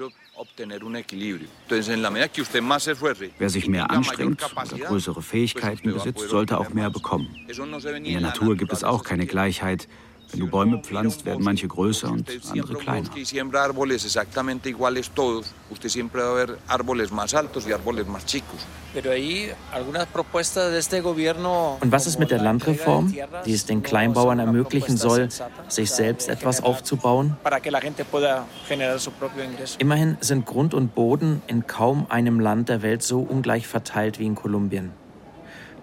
Wer 3.39 3.49
sich 3.49 3.67
mehr 3.67 3.89
anstrengt 3.89 4.43
oder 4.55 4.85
größere 4.85 5.21
Fähigkeiten 5.23 5.93
besitzt, 5.93 6.29
sollte 6.29 6.59
auch 6.59 6.69
mehr 6.69 6.91
bekommen. 6.91 7.35
In 7.47 8.03
der 8.03 8.21
Natur 8.21 8.55
gibt 8.55 8.73
es 8.73 8.83
auch 8.83 9.03
keine 9.03 9.25
Gleichheit. 9.25 9.87
Wenn 10.31 10.39
du 10.41 10.47
Bäume 10.47 10.79
pflanzt, 10.79 11.25
werden 11.25 11.43
manche 11.43 11.67
größer 11.67 12.11
und 12.11 12.29
andere 12.51 12.75
kleiner. 12.75 13.09
Und 21.79 21.91
was 21.91 22.07
ist 22.07 22.19
mit 22.19 22.31
der 22.31 22.41
Landreform, 22.41 23.13
die 23.45 23.53
es 23.53 23.65
den 23.65 23.83
Kleinbauern 23.83 24.39
ermöglichen 24.39 24.97
soll, 24.97 25.29
sich 25.67 25.91
selbst 25.91 26.29
etwas 26.29 26.63
aufzubauen? 26.63 27.37
Immerhin 29.77 30.17
sind 30.21 30.45
Grund 30.45 30.73
und 30.73 30.95
Boden 30.95 31.41
in 31.47 31.67
kaum 31.67 32.05
einem 32.09 32.39
Land 32.39 32.69
der 32.69 32.81
Welt 32.81 33.03
so 33.03 33.19
ungleich 33.19 33.67
verteilt 33.67 34.19
wie 34.19 34.25
in 34.25 34.35
Kolumbien. 34.35 34.91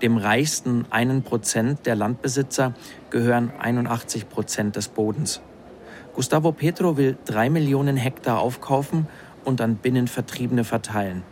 Dem 0.04 0.18
reichsten 0.18 0.84
einen 0.90 1.22
Prozent 1.22 1.86
der 1.86 1.96
Landbesitzer 1.96 2.74
gehören 3.08 3.50
81 3.58 4.28
Prozent 4.28 4.76
des 4.76 4.88
Bodens. 4.88 5.40
Gustavo 6.14 6.52
Petro 6.52 6.98
will 6.98 7.16
drei 7.24 7.48
Millionen 7.48 7.96
Hektar 7.96 8.38
aufkaufen 8.38 9.08
und 9.46 9.62
an 9.62 9.76
Binnenvertriebene 9.76 10.64
verteilen. 10.64 11.22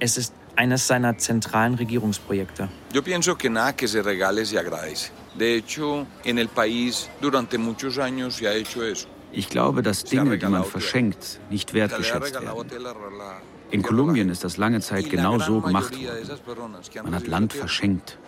Es 0.00 0.18
ist 0.18 0.34
eines 0.56 0.88
seiner 0.88 1.16
zentralen 1.16 1.74
Regierungsprojekte. 1.76 2.68
Yo 2.92 3.02
pienso 3.02 3.36
que 3.36 3.48
nada 3.48 3.72
que 3.72 3.86
se 3.86 4.02
regale 4.02 4.44
se 4.46 4.58
agradece. 4.58 5.12
De 5.38 5.54
hecho, 5.54 6.04
en 6.24 6.38
el 6.38 6.48
país 6.48 7.08
durante 7.20 7.56
muchos 7.56 7.98
años 7.98 8.34
se 8.34 8.48
ha 8.48 8.52
hecho 8.52 8.82
eso. 8.82 9.06
Ich 9.30 9.48
glaube, 9.48 9.82
dass 9.84 10.02
Dinge, 10.02 10.38
die 10.38 10.46
man 10.46 10.64
verschenkt, 10.64 11.38
nicht 11.50 11.72
wertgeschätzt 11.72 12.34
werden. 12.34 12.48
In 13.72 13.82
Kolumbien 13.82 14.28
ist 14.28 14.44
das 14.44 14.58
lange 14.58 14.80
Zeit 14.80 15.08
genau 15.08 15.38
so 15.38 15.60
gemacht 15.60 15.96
worden. 15.96 17.04
Man 17.04 17.14
hat 17.14 17.26
Land 17.26 17.54
verschenkt. 17.54 18.18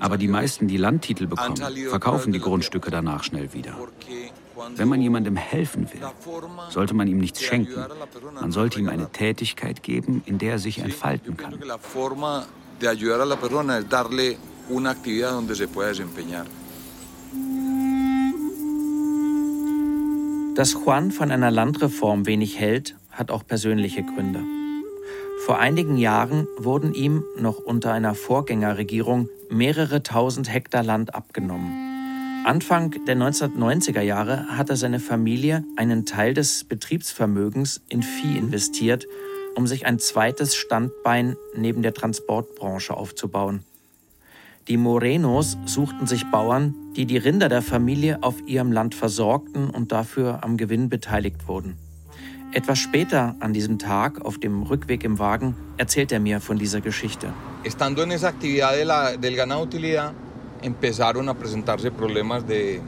Aber 0.00 0.18
die 0.18 0.28
meisten, 0.28 0.68
die 0.68 0.76
Landtitel 0.76 1.26
bekommen, 1.26 1.56
verkaufen 1.88 2.32
die 2.34 2.38
Grundstücke 2.38 2.90
danach 2.90 3.24
schnell 3.24 3.54
wieder. 3.54 3.74
Wenn 4.76 4.88
man 4.88 5.00
jemandem 5.00 5.36
helfen 5.36 5.88
will, 5.90 6.02
sollte 6.68 6.92
man 6.92 7.08
ihm 7.08 7.18
nichts 7.18 7.42
schenken. 7.42 7.82
Man 8.34 8.52
sollte 8.52 8.78
ihm 8.78 8.90
eine 8.90 9.10
Tätigkeit 9.10 9.82
geben, 9.82 10.22
in 10.26 10.36
der 10.36 10.52
er 10.52 10.58
sich 10.58 10.80
entfalten 10.80 11.36
kann. 11.38 11.54
Dass 20.54 20.72
Juan 20.72 21.12
von 21.12 21.30
einer 21.30 21.50
Landreform 21.50 22.26
wenig 22.26 22.58
hält, 22.58 22.96
hat 23.10 23.30
auch 23.30 23.46
persönliche 23.46 24.02
Gründe. 24.02 24.57
Vor 25.48 25.58
einigen 25.58 25.96
Jahren 25.96 26.46
wurden 26.58 26.92
ihm 26.92 27.24
noch 27.38 27.56
unter 27.56 27.94
einer 27.94 28.14
Vorgängerregierung 28.14 29.30
mehrere 29.48 30.02
tausend 30.02 30.52
Hektar 30.52 30.82
Land 30.82 31.14
abgenommen. 31.14 32.44
Anfang 32.44 32.94
der 33.06 33.16
1990er 33.16 34.02
Jahre 34.02 34.44
hatte 34.58 34.76
seine 34.76 35.00
Familie 35.00 35.64
einen 35.76 36.04
Teil 36.04 36.34
des 36.34 36.64
Betriebsvermögens 36.64 37.80
in 37.88 38.02
Vieh 38.02 38.36
investiert, 38.36 39.06
um 39.54 39.66
sich 39.66 39.86
ein 39.86 39.98
zweites 39.98 40.54
Standbein 40.54 41.34
neben 41.56 41.80
der 41.80 41.94
Transportbranche 41.94 42.94
aufzubauen. 42.94 43.64
Die 44.68 44.76
Morenos 44.76 45.56
suchten 45.64 46.06
sich 46.06 46.30
Bauern, 46.30 46.74
die 46.94 47.06
die 47.06 47.16
Rinder 47.16 47.48
der 47.48 47.62
Familie 47.62 48.22
auf 48.22 48.34
ihrem 48.46 48.70
Land 48.70 48.94
versorgten 48.94 49.70
und 49.70 49.92
dafür 49.92 50.44
am 50.44 50.58
Gewinn 50.58 50.90
beteiligt 50.90 51.48
wurden. 51.48 51.78
Etwas 52.52 52.78
später 52.78 53.36
an 53.40 53.52
diesem 53.52 53.78
Tag, 53.78 54.24
auf 54.24 54.38
dem 54.38 54.62
Rückweg 54.62 55.04
im 55.04 55.18
Wagen, 55.18 55.54
erzählt 55.76 56.12
er 56.12 56.20
mir 56.20 56.40
von 56.40 56.58
dieser 56.58 56.80
Geschichte. 56.80 57.32
Estando 57.62 58.02
en 58.02 58.10
esa 58.10 58.28
actividad 58.28 58.74
de 58.74 58.84
la, 58.84 59.16
del 59.16 59.36
ganado 59.36 59.62
utilidad, 59.62 60.12
empezaron 60.62 61.28
a 61.28 61.34
presentarse 61.34 61.90
problemas 61.90 62.46
de 62.46 62.80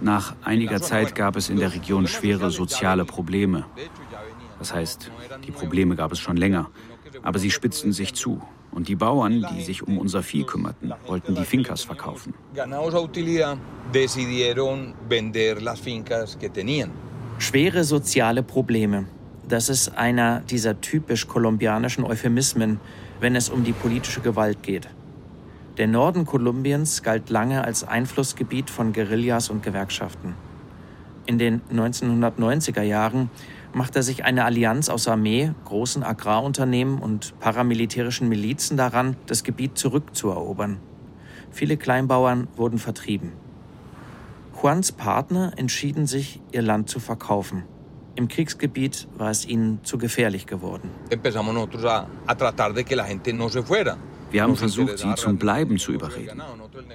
nach 0.00 0.34
einiger 0.42 0.82
Zeit 0.82 1.14
gab 1.14 1.36
es 1.36 1.48
in 1.48 1.58
der 1.58 1.72
Region 1.72 2.06
schwere 2.06 2.50
soziale 2.50 3.04
Probleme. 3.04 3.64
Das 4.58 4.74
heißt, 4.74 5.10
die 5.46 5.52
Probleme 5.52 5.96
gab 5.96 6.12
es 6.12 6.18
schon 6.18 6.36
länger, 6.36 6.68
aber 7.22 7.38
sie 7.38 7.50
spitzten 7.50 7.92
sich 7.92 8.14
zu. 8.14 8.42
Und 8.70 8.88
die 8.88 8.96
Bauern, 8.96 9.46
die 9.54 9.62
sich 9.62 9.82
um 9.82 9.98
unser 9.98 10.22
Vieh 10.22 10.44
kümmerten, 10.44 10.92
wollten 11.06 11.34
die 11.34 11.44
Fincas 11.44 11.82
verkaufen. 11.82 12.32
Schwere 17.38 17.84
soziale 17.84 18.42
Probleme. 18.42 19.06
Das 19.48 19.68
ist 19.68 19.96
einer 19.96 20.40
dieser 20.40 20.80
typisch 20.80 21.26
kolumbianischen 21.26 22.04
Euphemismen, 22.04 22.80
wenn 23.20 23.36
es 23.36 23.48
um 23.48 23.64
die 23.64 23.72
politische 23.72 24.20
Gewalt 24.20 24.62
geht. 24.62 24.88
Der 25.78 25.88
Norden 25.88 26.26
Kolumbiens 26.26 27.02
galt 27.02 27.30
lange 27.30 27.64
als 27.64 27.82
Einflussgebiet 27.84 28.70
von 28.70 28.92
Guerillas 28.92 29.50
und 29.50 29.62
Gewerkschaften. 29.62 30.34
In 31.26 31.38
den 31.38 31.62
1990er 31.72 32.82
Jahren 32.82 33.30
machte 33.72 34.02
sich 34.02 34.24
eine 34.24 34.44
Allianz 34.44 34.88
aus 34.88 35.08
Armee, 35.08 35.52
großen 35.64 36.02
Agrarunternehmen 36.02 36.98
und 36.98 37.38
paramilitärischen 37.40 38.28
Milizen 38.28 38.76
daran, 38.76 39.16
das 39.26 39.44
Gebiet 39.44 39.78
zurückzuerobern. 39.78 40.78
Viele 41.50 41.76
Kleinbauern 41.76 42.48
wurden 42.56 42.78
vertrieben. 42.78 43.32
Juans 44.62 44.92
Partner 44.92 45.52
entschieden 45.56 46.06
sich, 46.06 46.40
ihr 46.52 46.62
Land 46.62 46.88
zu 46.88 47.00
verkaufen. 47.00 47.64
Im 48.14 48.28
Kriegsgebiet 48.28 49.08
war 49.18 49.28
es 49.28 49.44
ihnen 49.44 49.80
zu 49.82 49.98
gefährlich 49.98 50.46
geworden. 50.46 50.88
Wir 54.30 54.42
haben 54.42 54.54
versucht, 54.56 54.98
sie 54.98 55.14
zum 55.16 55.36
Bleiben 55.36 55.78
zu 55.78 55.90
überreden. 55.90 56.40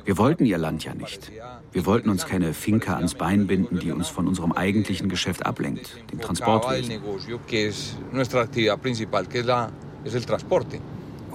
Wir 0.05 0.17
wollten 0.17 0.45
ihr 0.45 0.57
Land 0.57 0.85
ja 0.85 0.93
nicht. 0.93 1.29
Wir 1.73 1.85
wollten 1.85 2.09
uns 2.09 2.25
keine 2.25 2.53
Finca 2.53 2.95
ans 2.95 3.15
Bein 3.15 3.47
binden, 3.47 3.79
die 3.79 3.91
uns 3.91 4.07
von 4.07 4.29
unserem 4.29 4.53
eigentlichen 4.53 5.09
Geschäft 5.09 5.45
ablenkt, 5.45 5.97
dem 6.13 6.21
Transportwesen. 6.21 7.01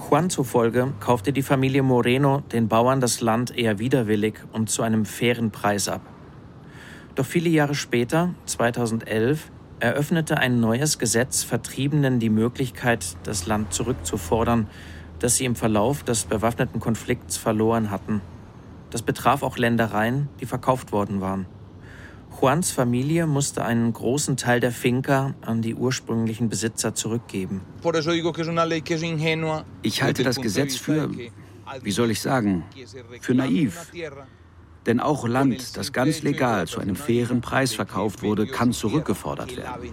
Juan 0.09 0.29
zufolge 0.31 0.93
kaufte 0.99 1.31
die 1.31 1.43
Familie 1.43 1.83
Moreno 1.83 2.41
den 2.51 2.67
Bauern 2.67 2.99
das 2.99 3.21
Land 3.21 3.55
eher 3.55 3.77
widerwillig 3.77 4.39
und 4.51 4.71
zu 4.71 4.81
einem 4.81 5.05
fairen 5.05 5.51
Preis 5.51 5.87
ab. 5.87 6.01
Doch 7.15 7.25
viele 7.25 7.49
Jahre 7.49 7.75
später, 7.75 8.33
2011, 8.45 9.51
eröffnete 9.79 10.37
ein 10.37 10.59
neues 10.59 10.97
Gesetz 10.97 11.43
Vertriebenen 11.43 12.19
die 12.19 12.29
Möglichkeit, 12.29 13.17
das 13.23 13.45
Land 13.45 13.73
zurückzufordern, 13.73 14.67
das 15.19 15.37
sie 15.37 15.45
im 15.45 15.55
Verlauf 15.55 16.03
des 16.03 16.25
bewaffneten 16.25 16.79
Konflikts 16.79 17.37
verloren 17.37 17.91
hatten. 17.91 18.21
Das 18.89 19.01
betraf 19.01 19.43
auch 19.43 19.57
Ländereien, 19.57 20.29
die 20.39 20.45
verkauft 20.45 20.91
worden 20.91 21.21
waren. 21.21 21.45
Juans 22.39 22.71
Familie 22.71 23.27
musste 23.27 23.63
einen 23.63 23.93
großen 23.93 24.37
Teil 24.37 24.59
der 24.59 24.71
Finca 24.71 25.35
an 25.41 25.61
die 25.61 25.75
ursprünglichen 25.75 26.49
Besitzer 26.49 26.95
zurückgeben. 26.95 27.61
Ich 29.81 30.01
halte 30.01 30.23
das 30.23 30.41
Gesetz 30.41 30.75
für, 30.75 31.11
wie 31.81 31.91
soll 31.91 32.11
ich 32.11 32.21
sagen, 32.21 32.63
für 33.21 33.35
naiv. 33.35 33.91
Denn 34.85 34.99
auch 34.99 35.27
Land, 35.27 35.77
das 35.77 35.93
ganz 35.93 36.23
legal 36.23 36.67
zu 36.67 36.81
einem 36.81 36.95
fairen 36.95 37.41
Preis 37.41 37.73
verkauft 37.73 38.21
wurde, 38.21 38.47
kann 38.47 38.73
zurückgefordert 38.73 39.55
werden. 39.55 39.91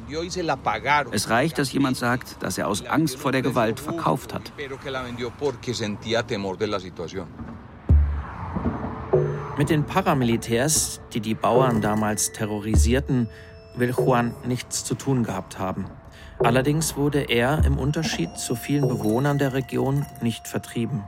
Es 1.13 1.31
reicht, 1.31 1.59
dass 1.59 1.73
jemand 1.73 1.97
sagt, 1.97 2.43
dass 2.43 2.59
er 2.59 2.67
aus 2.67 2.85
Angst 2.87 3.17
vor 3.17 3.31
der 3.31 3.43
Gewalt 3.43 3.79
verkauft 3.79 4.35
hat. 4.35 4.53
Mit 9.59 9.71
den 9.71 9.85
Paramilitärs, 9.85 11.01
die 11.13 11.21
die 11.21 11.35
Bauern 11.35 11.81
damals 11.81 12.33
terrorisierten, 12.33 13.29
will 13.77 13.95
Juan 13.97 14.35
nichts 14.45 14.85
zu 14.85 14.95
tun 14.95 15.23
gehabt 15.23 15.59
haben. 15.59 15.85
Allerdings 16.43 16.97
wurde 16.97 17.21
er 17.21 17.65
im 17.65 17.79
Unterschied 17.79 18.37
zu 18.37 18.55
vielen 18.55 18.89
Bewohnern 18.89 19.39
der 19.39 19.53
Region 19.53 20.07
nicht 20.23 20.49
vertrieben. 20.49 21.05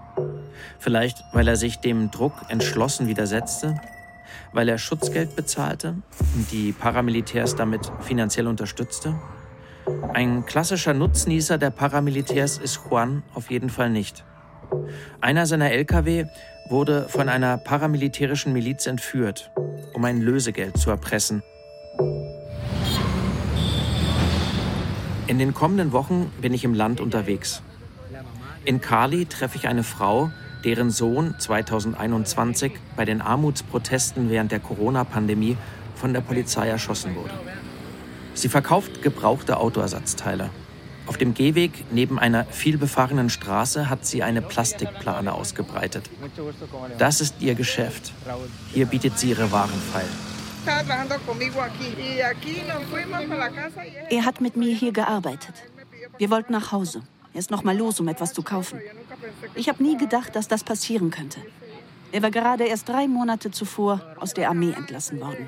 Vielleicht, 0.79 1.25
weil 1.33 1.49
er 1.49 1.57
sich 1.57 1.79
dem 1.79 2.11
Druck 2.11 2.35
entschlossen 2.49 3.09
widersetzte, 3.09 3.81
weil 4.53 4.69
er 4.69 4.79
Schutzgeld 4.79 5.35
bezahlte 5.35 5.97
und 6.35 6.53
die 6.53 6.73
Paramilitärs 6.73 7.57
damit 7.57 7.91
finanziell 8.01 8.47
unterstützte. 8.47 9.15
Ein 10.13 10.45
klassischer 10.45 10.93
Nutznießer 10.93 11.57
der 11.57 11.71
Paramilitärs 11.71 12.59
ist 12.59 12.81
Juan 12.89 13.23
auf 13.35 13.51
jeden 13.51 13.71
Fall 13.71 13.91
nicht. 13.91 14.25
Einer 15.21 15.47
seiner 15.47 15.73
Lkw 15.73 16.27
wurde 16.69 17.09
von 17.09 17.29
einer 17.29 17.57
paramilitärischen 17.57 18.53
Miliz 18.53 18.87
entführt, 18.87 19.51
um 19.95 20.05
ein 20.05 20.21
Lösegeld 20.21 20.77
zu 20.77 20.91
erpressen. 20.91 21.43
In 25.33 25.39
den 25.39 25.55
kommenden 25.55 25.93
Wochen 25.93 26.31
bin 26.43 26.53
ich 26.53 26.63
im 26.63 26.75
Land 26.75 27.01
unterwegs. 27.01 27.63
In 28.67 28.83
Cali 28.83 29.25
treffe 29.25 29.57
ich 29.57 29.67
eine 29.67 29.83
Frau, 29.83 30.31
deren 30.63 30.91
Sohn 30.91 31.35
2021 31.39 32.75
bei 32.97 33.07
den 33.07 33.23
Armutsprotesten 33.23 34.29
während 34.29 34.53
der 34.53 34.61
Corona-Pandemie 34.61 35.57
von 35.95 36.13
der 36.13 36.21
Polizei 36.21 36.69
erschossen 36.69 37.15
wurde. 37.17 37.33
Sie 38.35 38.51
verkauft 38.51 39.01
gebrauchte 39.01 39.57
Autoersatzteile. 39.57 40.51
Auf 41.07 41.17
dem 41.17 41.33
Gehweg 41.33 41.87
neben 41.91 42.19
einer 42.19 42.45
vielbefahrenen 42.45 43.31
Straße 43.31 43.89
hat 43.89 44.05
sie 44.05 44.23
eine 44.23 44.43
Plastikplane 44.43 45.33
ausgebreitet. 45.33 46.11
Das 46.99 47.23
ist 47.23 47.37
ihr 47.41 47.55
Geschäft. 47.55 48.13
Hier 48.75 48.85
bietet 48.85 49.19
sie 49.19 49.31
ihre 49.31 49.51
Waren 49.51 49.81
feil. 49.95 50.05
Er 54.11 54.25
hat 54.25 54.41
mit 54.41 54.57
mir 54.57 54.75
hier 54.75 54.93
gearbeitet. 54.93 55.55
Wir 56.19 56.31
wollten 56.31 56.53
nach 56.53 56.73
Hause. 56.73 57.03
Er 57.35 57.39
ist 57.39 57.51
noch 57.51 57.65
mal 57.65 57.77
los, 57.77 57.99
um 58.01 58.09
etwas 58.09 58.33
zu 58.33 58.43
kaufen. 58.43 58.81
Ich 59.55 59.69
habe 59.69 59.83
nie 59.83 59.97
gedacht, 59.97 60.37
dass 60.37 60.49
das 60.49 60.65
passieren 60.65 61.11
könnte. 61.11 61.41
Er 62.13 62.23
war 62.23 62.31
gerade 62.31 62.65
erst 62.65 62.89
drei 62.89 63.09
Monate 63.09 63.51
zuvor 63.51 64.03
aus 64.21 64.35
der 64.35 64.51
Armee 64.51 64.73
entlassen 64.73 65.21
worden. 65.21 65.47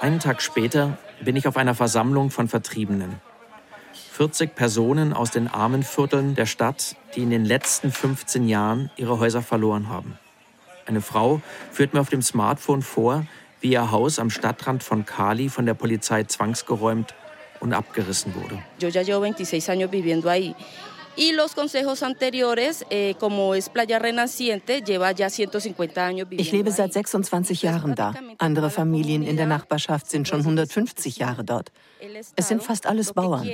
Einen 0.00 0.18
Tag 0.20 0.42
später 0.42 0.98
bin 1.24 1.36
ich 1.36 1.48
auf 1.48 1.56
einer 1.56 1.74
Versammlung 1.74 2.30
von 2.30 2.48
Vertriebenen. 2.48 3.20
40 4.12 4.54
Personen 4.54 5.14
aus 5.14 5.30
den 5.30 5.48
armen 5.48 5.82
Vierteln 5.82 6.34
der 6.34 6.44
Stadt, 6.44 6.96
die 7.16 7.22
in 7.22 7.30
den 7.30 7.46
letzten 7.46 7.90
15 7.90 8.46
Jahren 8.46 8.90
ihre 8.96 9.18
Häuser 9.18 9.40
verloren 9.40 9.88
haben. 9.88 10.18
Eine 10.84 11.00
Frau 11.00 11.40
führt 11.70 11.94
mir 11.94 12.00
auf 12.00 12.10
dem 12.10 12.20
Smartphone 12.20 12.82
vor, 12.82 13.24
wie 13.62 13.72
ihr 13.72 13.90
Haus 13.90 14.18
am 14.18 14.28
Stadtrand 14.28 14.82
von 14.82 15.06
Cali 15.06 15.48
von 15.48 15.64
der 15.64 15.72
Polizei 15.72 16.24
zwangsgeräumt 16.24 17.14
und 17.60 17.72
abgerissen 17.72 18.34
wurde. 18.34 18.58
Y 21.16 21.32
los 21.32 21.54
consejos 21.54 22.02
anteriores, 22.02 22.86
eh, 22.88 23.14
como 23.20 23.54
es 23.54 23.68
Playa 23.68 23.98
Renaciente, 23.98 24.80
lleva 24.80 25.12
ya 25.12 25.28
150 25.28 26.06
años 26.06 26.26
Ich 26.30 26.52
lebe 26.52 26.70
seit 26.70 26.92
26 26.92 27.62
Jahren 27.62 27.94
da. 27.94 28.14
Andere 28.38 28.70
Familien 28.70 29.22
in 29.22 29.36
der 29.36 29.46
Nachbarschaft 29.46 30.08
sind 30.08 30.26
schon 30.26 30.40
150 30.40 31.18
Jahre 31.18 31.44
dort. 31.44 31.70
Es 32.34 32.48
sind 32.48 32.62
fast 32.62 32.86
alles 32.86 33.12
Bauern. 33.12 33.48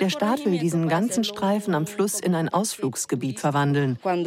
Der 0.00 0.10
Staat 0.10 0.44
will 0.44 0.58
diesen 0.58 0.88
ganzen 0.88 1.24
Streifen 1.24 1.74
am 1.74 1.86
Fluss 1.86 2.20
in 2.20 2.34
ein 2.36 2.48
Ausflugsgebiet 2.48 3.40
verwandeln. 3.40 3.98
Wenn 4.02 4.24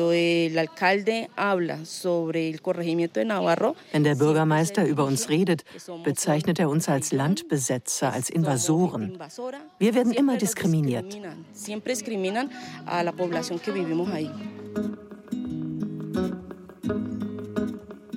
der 4.04 4.15
Bürgermeister 4.15 4.86
über 4.86 5.06
uns 5.06 5.30
redet, 5.30 5.63
bezeichnet 6.04 6.60
er 6.60 6.69
uns 6.69 6.89
als 6.89 7.13
Landbesetzer, 7.13 8.12
als 8.12 8.30
Invasoren. 8.30 9.17
Wir 9.80 9.95
werden 9.95 10.12
immer 10.12 10.38
diskriminiert. 10.38 11.17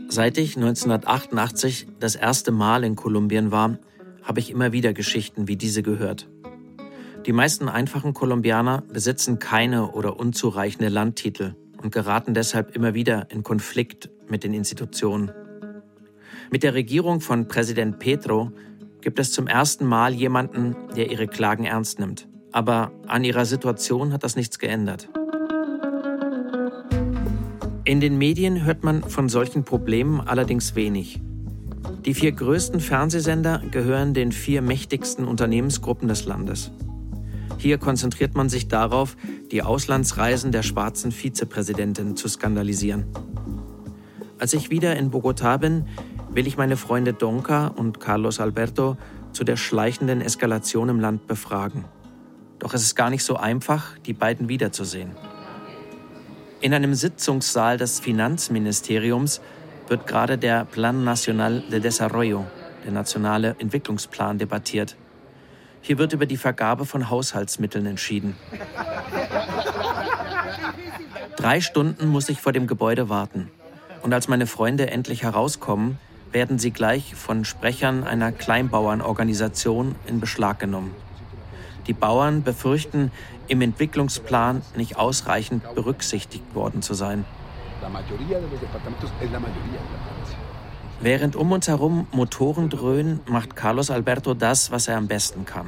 Seit 0.09 0.39
ich 0.39 0.57
1988 0.57 1.87
das 2.01 2.17
erste 2.17 2.51
Mal 2.51 2.85
in 2.85 2.97
Kolumbien 2.97 3.51
war, 3.51 3.79
habe 4.23 4.41
ich 4.41 4.51
immer 4.51 4.73
wieder 4.73 4.93
Geschichten 4.93 5.49
wie 5.49 5.57
diese 5.57 5.83
gehört. 5.83 6.29
Die 7.27 7.33
meisten 7.33 7.69
einfachen 7.69 8.15
Kolumbianer 8.15 8.83
besitzen 8.93 9.39
keine 9.39 9.93
oder 9.93 10.19
unzureichende 10.19 10.89
Landtitel 10.89 11.55
und 11.83 11.93
geraten 11.93 12.35
deshalb 12.35 12.75
immer 12.75 12.95
wieder 12.95 13.31
in 13.31 13.43
Konflikt 13.43 14.11
mit 14.29 14.45
den 14.45 14.55
Institutionen. 14.55 15.31
Mit 16.51 16.63
der 16.63 16.75
Regierung 16.75 17.21
von 17.21 17.49
Präsident 17.49 17.99
Petro 17.99 18.53
gibt 19.01 19.19
es 19.19 19.33
zum 19.33 19.47
ersten 19.47 19.87
Mal 19.87 20.15
jemanden, 20.15 20.77
der 20.97 21.11
ihre 21.11 21.27
Klagen 21.27 21.65
ernst 21.65 21.99
nimmt. 21.99 22.28
Aber 22.53 22.93
an 23.07 23.25
ihrer 23.25 23.45
Situation 23.45 24.13
hat 24.13 24.25
das 24.25 24.37
nichts 24.37 24.59
geändert. 24.59 25.09
In 27.85 28.01
den 28.01 28.19
Medien 28.19 28.65
hört 28.65 28.85
man 28.85 29.03
von 29.03 29.29
solchen 29.29 29.65
Problemen 29.65 30.21
allerdings 30.21 30.75
wenig. 30.75 31.21
Die 32.05 32.15
vier 32.15 32.33
größten 32.33 32.81
Fernsehsender 32.81 33.63
gehören 33.71 34.15
den 34.15 34.33
vier 34.33 34.63
mächtigsten 34.63 35.27
Unternehmensgruppen 35.27 36.09
des 36.09 36.27
Landes. 36.27 36.71
Hier 37.57 37.79
konzentriert 37.79 38.35
man 38.35 38.49
sich 38.49 38.69
darauf, 38.69 39.17
die 39.51 39.63
Auslandsreisen 39.63 40.53
der 40.53 40.63
schwarzen 40.63 41.13
Vizepräsidentin 41.13 42.15
zu 42.15 42.29
skandalisieren. 42.29 43.07
Als 44.39 44.53
ich 44.53 44.71
wieder 44.71 44.97
in 44.97 45.11
Bogotá 45.11 45.59
bin, 45.59 45.87
will 46.31 46.47
ich 46.47 46.57
meine 46.57 46.77
Freunde 46.77 47.15
Donka 47.15 47.69
und 47.69 48.01
Carlos 48.01 48.39
Alberto 48.39 48.97
zu 49.33 49.45
der 49.45 49.57
schleichenden 49.57 50.21
Eskalation 50.21 50.89
im 50.89 51.01
Land 51.01 51.27
befragen. 51.27 51.85
Doch 52.59 52.75
es 52.75 52.83
ist 52.83 52.95
gar 52.95 53.11
nicht 53.11 53.25
so 53.25 53.37
einfach, 53.37 53.99
die 54.07 54.13
beiden 54.13 54.49
wiederzusehen. 54.49 55.13
In 56.61 56.75
einem 56.75 56.95
Sitzungssaal 56.95 57.79
des 57.79 58.01
Finanzministeriums 58.01 59.41
wird 59.87 60.07
gerade 60.07 60.39
der 60.39 60.65
Plan 60.65 61.05
Nacional 61.05 61.61
de 61.61 61.81
Desarrollo, 61.81 62.47
der 62.85 62.93
nationale 62.93 63.55
Entwicklungsplan, 63.59 64.39
debattiert. 64.39 64.97
Hier 65.81 65.99
wird 65.99 66.13
über 66.13 66.27
die 66.27 66.37
Vergabe 66.37 66.85
von 66.85 67.11
Haushaltsmitteln 67.11 67.87
entschieden. 67.87 68.37
Drei 71.37 71.61
Stunden 71.61 72.09
muss 72.09 72.29
ich 72.29 72.41
vor 72.41 72.53
dem 72.53 72.67
Gebäude 72.67 73.09
warten. 73.09 73.51
Und 74.03 74.13
als 74.13 74.27
meine 74.27 74.49
Freunde 74.49 74.91
endlich 74.91 75.23
herauskommen, 75.23 75.99
werden 76.33 76.59
sie 76.59 76.73
gleich 76.73 77.15
von 77.15 77.45
Sprechern 77.45 78.05
einer 78.05 78.33
Kleinbauernorganisation 78.33 79.95
in 80.07 80.21
Beschlag 80.21 80.59
genommen. 80.59 80.95
Die 81.89 81.95
Bauern 81.95 82.43
befürchten, 82.43 83.11
im 83.49 83.63
Entwicklungsplan 83.63 84.63
nicht 84.77 84.97
ausreichend 84.97 85.75
berücksichtigt 85.75 86.55
worden 86.55 86.83
zu 86.83 86.93
sein. 86.95 87.25
Während 91.01 91.37
um 91.37 91.53
uns 91.53 91.69
herum 91.69 92.07
Motoren 92.13 92.69
dröhnen, 92.69 93.21
macht 93.27 93.57
Carlos 93.57 93.91
Alberto 93.91 94.35
das, 94.35 94.71
was 94.71 94.87
er 94.87 94.99
am 94.99 95.09
besten 95.09 95.47
kann. 95.47 95.67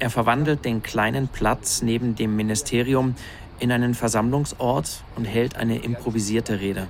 Er 0.00 0.10
verwandelt 0.10 0.64
den 0.64 0.82
kleinen 0.82 1.28
Platz 1.28 1.82
neben 1.82 2.16
dem 2.16 2.34
Ministerium 2.34 3.14
in 3.60 3.70
einen 3.70 3.94
Versammlungsort 3.94 5.04
und 5.14 5.24
hält 5.26 5.56
eine 5.56 5.78
improvisierte 5.78 6.58
Rede. 6.58 6.88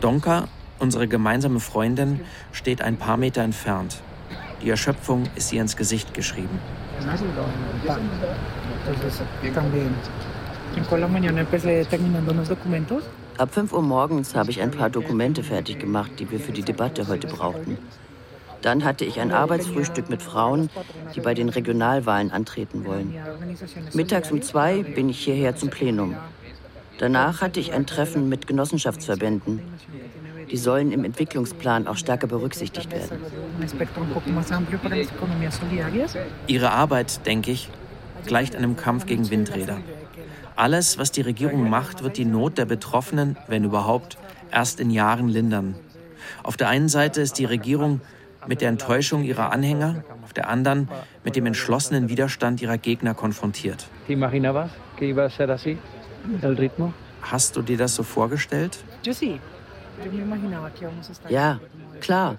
Donka, 0.00 0.48
unsere 0.80 1.06
gemeinsame 1.06 1.60
Freundin, 1.60 2.22
steht 2.50 2.82
ein 2.82 2.96
paar 2.96 3.16
Meter 3.16 3.42
entfernt. 3.42 4.02
Die 4.62 4.70
Erschöpfung 4.70 5.28
ist 5.36 5.52
ihr 5.52 5.60
ins 5.60 5.76
Gesicht 5.76 6.12
geschrieben. 6.14 6.58
Ab 13.38 13.54
5 13.54 13.72
Uhr 13.72 13.82
morgens 13.82 14.34
habe 14.34 14.50
ich 14.50 14.60
ein 14.60 14.70
paar 14.70 14.90
Dokumente 14.90 15.42
fertig 15.42 15.78
gemacht, 15.78 16.12
die 16.18 16.30
wir 16.30 16.40
für 16.40 16.52
die 16.52 16.62
Debatte 16.62 17.08
heute 17.08 17.26
brauchten. 17.26 17.78
Dann 18.62 18.84
hatte 18.84 19.04
ich 19.04 19.20
ein 19.20 19.32
Arbeitsfrühstück 19.32 20.08
mit 20.08 20.22
Frauen, 20.22 20.70
die 21.14 21.20
bei 21.20 21.34
den 21.34 21.48
Regionalwahlen 21.48 22.30
antreten 22.30 22.84
wollen. 22.86 23.14
Mittags 23.92 24.30
um 24.30 24.40
zwei 24.40 24.82
bin 24.82 25.08
ich 25.08 25.18
hierher 25.18 25.56
zum 25.56 25.70
Plenum. 25.70 26.16
Danach 26.98 27.40
hatte 27.40 27.58
ich 27.58 27.72
ein 27.72 27.86
Treffen 27.86 28.28
mit 28.28 28.46
Genossenschaftsverbänden. 28.46 29.60
Die 30.52 30.58
sollen 30.58 30.92
im 30.92 31.04
Entwicklungsplan 31.04 31.86
auch 31.86 31.96
stärker 31.96 32.26
berücksichtigt 32.26 32.92
werden. 32.92 33.20
Ihre 36.46 36.70
Arbeit, 36.70 37.26
denke 37.26 37.50
ich, 37.50 37.70
gleicht 38.26 38.54
einem 38.54 38.76
Kampf 38.76 39.06
gegen 39.06 39.30
Windräder. 39.30 39.78
Alles, 40.54 40.98
was 40.98 41.10
die 41.10 41.22
Regierung 41.22 41.70
macht, 41.70 42.04
wird 42.04 42.18
die 42.18 42.26
Not 42.26 42.58
der 42.58 42.66
Betroffenen, 42.66 43.38
wenn 43.48 43.64
überhaupt, 43.64 44.18
erst 44.50 44.78
in 44.78 44.90
Jahren 44.90 45.28
lindern. 45.28 45.74
Auf 46.42 46.58
der 46.58 46.68
einen 46.68 46.90
Seite 46.90 47.22
ist 47.22 47.38
die 47.38 47.46
Regierung 47.46 48.02
mit 48.46 48.60
der 48.60 48.68
Enttäuschung 48.68 49.24
ihrer 49.24 49.52
Anhänger, 49.52 50.04
auf 50.22 50.34
der 50.34 50.48
anderen 50.48 50.88
mit 51.24 51.34
dem 51.34 51.46
entschlossenen 51.46 52.10
Widerstand 52.10 52.60
ihrer 52.60 52.76
Gegner 52.76 53.14
konfrontiert. 53.14 53.86
Hast 57.22 57.56
du 57.56 57.62
dir 57.62 57.78
das 57.78 57.94
so 57.94 58.02
vorgestellt? 58.02 58.78
Ja, 61.28 61.60
klar. 62.00 62.36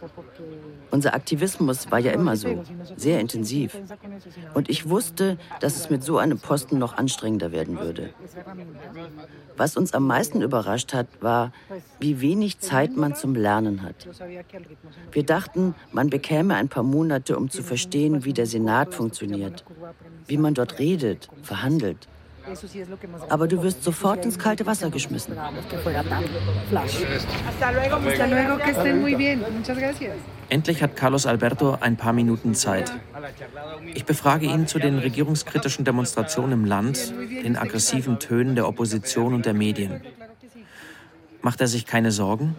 Unser 0.92 1.14
Aktivismus 1.14 1.90
war 1.92 2.00
ja 2.00 2.12
immer 2.12 2.36
so, 2.36 2.64
sehr 2.96 3.20
intensiv. 3.20 3.78
Und 4.54 4.70
ich 4.70 4.90
wusste, 4.90 5.38
dass 5.60 5.76
es 5.76 5.90
mit 5.90 6.04
so 6.04 6.18
einem 6.18 6.40
Posten 6.40 6.78
noch 6.78 6.98
anstrengender 6.98 7.52
werden 7.52 7.80
würde. 7.80 8.10
Was 9.58 9.78
uns 9.78 9.94
am 9.94 10.06
meisten 10.08 10.42
überrascht 10.42 10.94
hat, 10.94 11.08
war, 11.22 11.52
wie 12.00 12.22
wenig 12.22 12.60
Zeit 12.60 12.96
man 12.96 13.16
zum 13.16 13.36
Lernen 13.36 13.82
hat. 13.82 14.08
Wir 15.12 15.24
dachten, 15.24 15.76
man 15.92 16.10
bekäme 16.10 16.56
ein 16.56 16.70
paar 16.70 16.84
Monate, 16.84 17.38
um 17.38 17.50
zu 17.50 17.64
verstehen, 17.64 18.26
wie 18.26 18.34
der 18.34 18.46
Senat 18.46 18.94
funktioniert, 18.94 19.64
wie 20.28 20.38
man 20.38 20.54
dort 20.54 20.80
redet, 20.80 21.30
verhandelt. 21.42 22.08
Aber 23.30 23.48
du 23.48 23.64
wirst 23.64 23.84
sofort 23.84 24.26
ins 24.26 24.38
kalte 24.38 24.66
Wasser 24.66 24.90
geschmissen. 24.90 25.36
Endlich 30.50 30.84
hat 30.84 30.96
Carlos 30.96 31.26
Alberto 31.26 31.78
ein 31.80 31.98
paar 31.98 32.14
Minuten 32.14 32.54
Zeit. 32.54 32.92
Ich 33.94 34.06
befrage 34.06 34.46
ihn 34.46 34.68
zu 34.68 34.80
den 34.80 35.00
regierungskritischen 35.00 35.86
Demonstrationen 35.86 36.52
im 36.52 36.66
Land, 36.66 37.14
den 37.44 37.56
aggressiven 37.58 38.20
Tönen 38.20 38.56
der 38.56 38.68
Opposition 38.68 39.34
und 39.34 39.46
der 39.46 39.54
Medien. 39.54 40.02
Macht 41.42 41.62
er 41.62 41.68
sich 41.68 41.86
keine 41.86 42.12
Sorgen? 42.12 42.56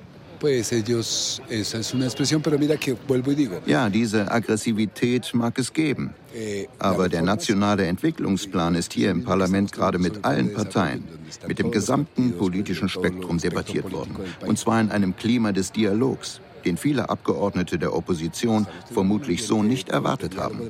Ja, 3.67 3.89
diese 3.89 4.31
Aggressivität 4.31 5.33
mag 5.35 5.59
es 5.59 5.73
geben. 5.73 6.15
Eh, 6.35 6.67
Aber 6.79 7.09
der 7.09 7.23
nationale 7.23 7.87
Entwicklungsplan 7.87 8.75
ist 8.75 8.93
hier 8.93 9.11
im 9.11 9.25
Parlament 9.25 9.73
gerade 9.73 9.99
mit 9.99 10.25
allen 10.25 10.53
Parteien, 10.53 11.05
mit 11.47 11.59
dem 11.59 11.71
gesamten 11.71 12.33
politischen 12.33 12.89
Spektrum 12.89 13.39
debattiert 13.39 13.93
worden. 13.93 14.17
Und 14.47 14.59
zwar 14.59 14.81
in 14.81 14.91
einem 14.91 15.17
Klima 15.17 15.53
des 15.53 15.73
Dialogs 15.73 16.41
den 16.65 16.77
viele 16.77 17.09
Abgeordnete 17.09 17.79
der 17.79 17.95
Opposition 17.95 18.67
vermutlich 18.93 19.45
so 19.45 19.63
nicht 19.63 19.91
erwartet 19.91 20.37
haben. 20.37 20.61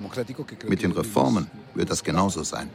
Mit 0.68 0.82
den 0.82 0.92
Reformen 0.92 1.46
wird 1.74 1.90
das 1.90 2.02
genauso 2.04 2.42
sein. 2.42 2.68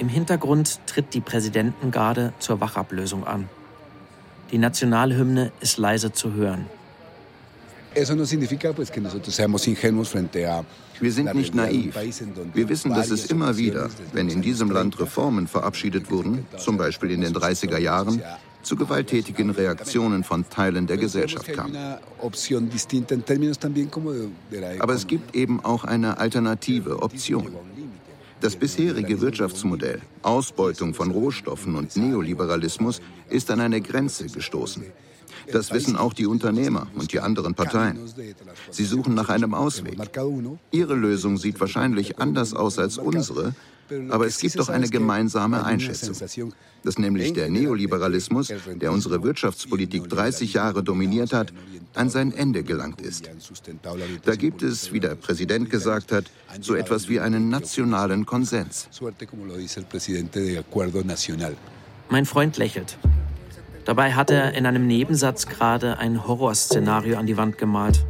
Im 0.00 0.08
Hintergrund 0.08 0.80
tritt 0.86 1.12
die 1.12 1.20
Präsidentengarde 1.20 2.32
zur 2.38 2.58
Wachablösung 2.62 3.26
an. 3.26 3.50
Die 4.50 4.56
Nationalhymne 4.56 5.52
ist 5.60 5.76
leise 5.76 6.10
zu 6.10 6.32
hören. 6.32 6.64
Wir 7.94 8.06
sind 11.12 11.34
nicht 11.34 11.54
naiv. 11.54 11.94
Wir 12.54 12.68
wissen, 12.70 12.94
dass 12.94 13.10
es 13.10 13.26
immer 13.26 13.58
wieder, 13.58 13.90
wenn 14.14 14.30
in 14.30 14.40
diesem 14.40 14.70
Land 14.70 14.98
Reformen 14.98 15.46
verabschiedet 15.46 16.10
wurden, 16.10 16.46
zum 16.56 16.78
Beispiel 16.78 17.10
in 17.10 17.20
den 17.20 17.34
30er 17.34 17.78
Jahren, 17.78 18.22
zu 18.62 18.76
gewalttätigen 18.76 19.50
Reaktionen 19.50 20.24
von 20.24 20.48
Teilen 20.48 20.86
der 20.86 20.96
Gesellschaft 20.96 21.52
kam. 21.52 21.76
Aber 24.78 24.94
es 24.94 25.06
gibt 25.06 25.36
eben 25.36 25.62
auch 25.62 25.84
eine 25.84 26.16
alternative 26.16 27.02
Option. 27.02 27.54
Das 28.40 28.56
bisherige 28.56 29.20
Wirtschaftsmodell, 29.20 30.00
Ausbeutung 30.22 30.94
von 30.94 31.10
Rohstoffen 31.10 31.76
und 31.76 31.94
Neoliberalismus, 31.96 33.02
ist 33.28 33.50
an 33.50 33.60
eine 33.60 33.80
Grenze 33.80 34.26
gestoßen. 34.26 34.84
Das 35.52 35.72
wissen 35.72 35.96
auch 35.96 36.12
die 36.14 36.26
Unternehmer 36.26 36.86
und 36.94 37.12
die 37.12 37.20
anderen 37.20 37.54
Parteien. 37.54 37.98
Sie 38.70 38.84
suchen 38.84 39.14
nach 39.14 39.28
einem 39.28 39.52
Ausweg. 39.52 39.98
Ihre 40.70 40.94
Lösung 40.94 41.36
sieht 41.36 41.60
wahrscheinlich 41.60 42.18
anders 42.18 42.54
aus 42.54 42.78
als 42.78 42.98
unsere, 42.98 43.54
aber 44.08 44.26
es 44.26 44.38
gibt 44.38 44.58
doch 44.58 44.68
eine 44.68 44.88
gemeinsame 44.88 45.64
Einschätzung, 45.64 46.52
dass 46.82 46.98
nämlich 46.98 47.32
der 47.32 47.50
Neoliberalismus, 47.50 48.52
der 48.74 48.92
unsere 48.92 49.22
Wirtschaftspolitik 49.22 50.08
30 50.08 50.54
Jahre 50.54 50.82
dominiert 50.82 51.32
hat, 51.32 51.52
an 51.94 52.08
sein 52.08 52.32
Ende 52.32 52.62
gelangt 52.62 53.00
ist. 53.00 53.28
Da 54.24 54.36
gibt 54.36 54.62
es, 54.62 54.92
wie 54.92 55.00
der 55.00 55.14
Präsident 55.14 55.70
gesagt 55.70 56.12
hat, 56.12 56.24
so 56.60 56.74
etwas 56.74 57.08
wie 57.08 57.20
einen 57.20 57.48
nationalen 57.48 58.26
Konsens. 58.26 58.88
Mein 62.08 62.26
Freund 62.26 62.56
lächelt. 62.56 62.98
Dabei 63.84 64.12
hat 64.12 64.30
er 64.30 64.54
in 64.54 64.66
einem 64.66 64.86
Nebensatz 64.86 65.46
gerade 65.46 65.98
ein 65.98 66.26
Horrorszenario 66.26 67.16
an 67.16 67.26
die 67.26 67.36
Wand 67.36 67.58
gemalt. 67.58 68.04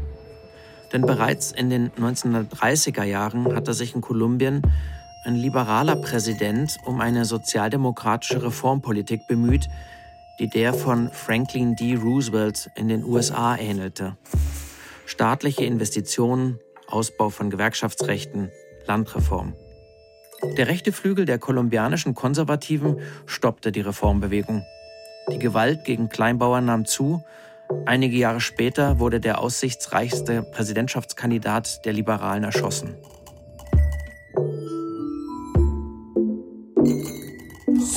Denn 0.93 1.03
bereits 1.03 1.53
in 1.53 1.71
den 1.71 1.91
1930er 1.91 3.05
Jahren 3.05 3.55
hat 3.55 3.69
er 3.69 3.75
sich 3.75 3.95
in 3.95 4.01
Kolumbien 4.01 4.63
ein 5.25 5.35
liberaler 5.35 5.97
Präsident 5.97 6.79
um 6.87 7.01
eine 7.01 7.25
sozialdemokratische 7.25 8.43
Reformpolitik 8.43 9.27
bemüht, 9.27 9.69
die 10.39 10.49
der 10.49 10.73
von 10.73 11.11
Franklin 11.11 11.77
D. 11.77 11.95
Roosevelt 11.95 12.71
in 12.75 12.89
den 12.89 13.05
USA 13.05 13.57
ähnelte. 13.57 14.17
Staatliche 15.05 15.65
Investitionen, 15.65 16.59
Ausbau 16.89 17.29
von 17.29 17.51
Gewerkschaftsrechten, 17.51 18.51
Landreform. 18.87 19.55
Der 20.57 20.69
rechte 20.69 20.93
Flügel 20.93 21.27
der 21.27 21.39
kolumbianischen 21.39 22.15
Konservativen 22.15 23.01
stoppte 23.27 23.73
die 23.73 23.83
Reformbewegung. 23.83 24.65
Die 25.31 25.39
Gewalt 25.39 25.85
gegen 25.85 26.09
Kleinbauern 26.09 26.65
nahm 26.65 26.87
zu. 26.87 27.23
Einige 27.85 28.17
Jahre 28.17 28.41
später 28.41 28.99
wurde 28.99 29.21
der 29.21 29.41
aussichtsreichste 29.41 30.43
Präsidentschaftskandidat 30.43 31.85
der 31.85 31.93
Liberalen 31.93 32.45
erschossen. 32.45 32.97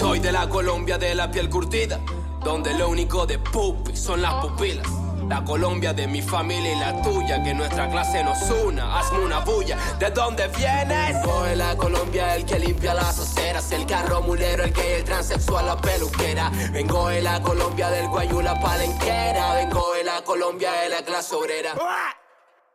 Soy 0.03 0.19
de 0.19 0.33
la 0.33 0.49
Colombia 0.49 0.97
de 0.97 1.15
la 1.15 1.31
piel 1.31 1.49
curtida, 1.49 1.97
donde 2.43 2.73
lo 2.73 2.89
único 2.89 3.25
de 3.25 3.39
pupi 3.39 3.95
son 3.95 4.21
las 4.21 4.33
pupilas. 4.33 4.85
La 5.29 5.45
Colombia 5.45 5.93
de 5.93 6.07
mi 6.07 6.21
familia 6.21 6.73
y 6.73 6.75
la 6.77 7.01
tuya, 7.01 7.41
que 7.41 7.53
nuestra 7.53 7.89
clase 7.89 8.21
nos 8.21 8.37
una. 8.65 8.99
Hazme 8.99 9.19
una 9.19 9.39
bulla, 9.39 9.77
¿de 9.99 10.09
dónde 10.09 10.49
vienes? 10.49 11.15
De 11.45 11.55
la 11.55 11.77
Colombia, 11.77 12.35
el 12.35 12.45
que 12.45 12.59
limpia 12.59 12.93
las 12.93 13.17
aceras, 13.17 13.71
el 13.71 13.85
carro 13.85 14.21
mulero, 14.21 14.65
el 14.65 14.73
que 14.73 14.97
el 14.97 15.05
transexual, 15.05 15.67
la 15.67 15.77
peluquera. 15.79 16.51
Vengo 16.73 17.07
de 17.07 17.21
la 17.21 17.41
Colombia 17.41 17.89
del 17.89 18.09
guayú, 18.09 18.41
la 18.41 18.59
palenquera. 18.59 19.53
Vengo 19.53 19.93
de 19.95 20.03
la 20.03 20.21
Colombia 20.25 20.69
de 20.83 20.89
la 20.89 21.01
clase 21.05 21.33
obrera. 21.33 21.75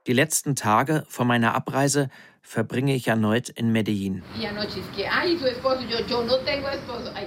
Die 0.08 0.14
letzten 0.14 0.56
Tage 0.56 1.04
vor 1.06 1.26
meiner 1.26 1.54
Abreise 1.54 2.08
verbringe 2.40 2.94
ich 2.94 3.08
erneut 3.08 3.50
in 3.50 3.72
Medellin. 3.72 4.22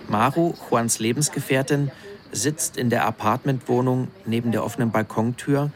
Maru, 0.07 0.53
Juans 0.67 0.97
Lebensgefährtin, 0.97 1.91
sitzt 2.31 2.77
in 2.77 2.89
der 2.89 3.05
Apartmentwohnung 3.05 4.07
neben 4.25 4.51
der 4.51 4.63
offenen 4.63 4.89
Balkontür 4.89 5.69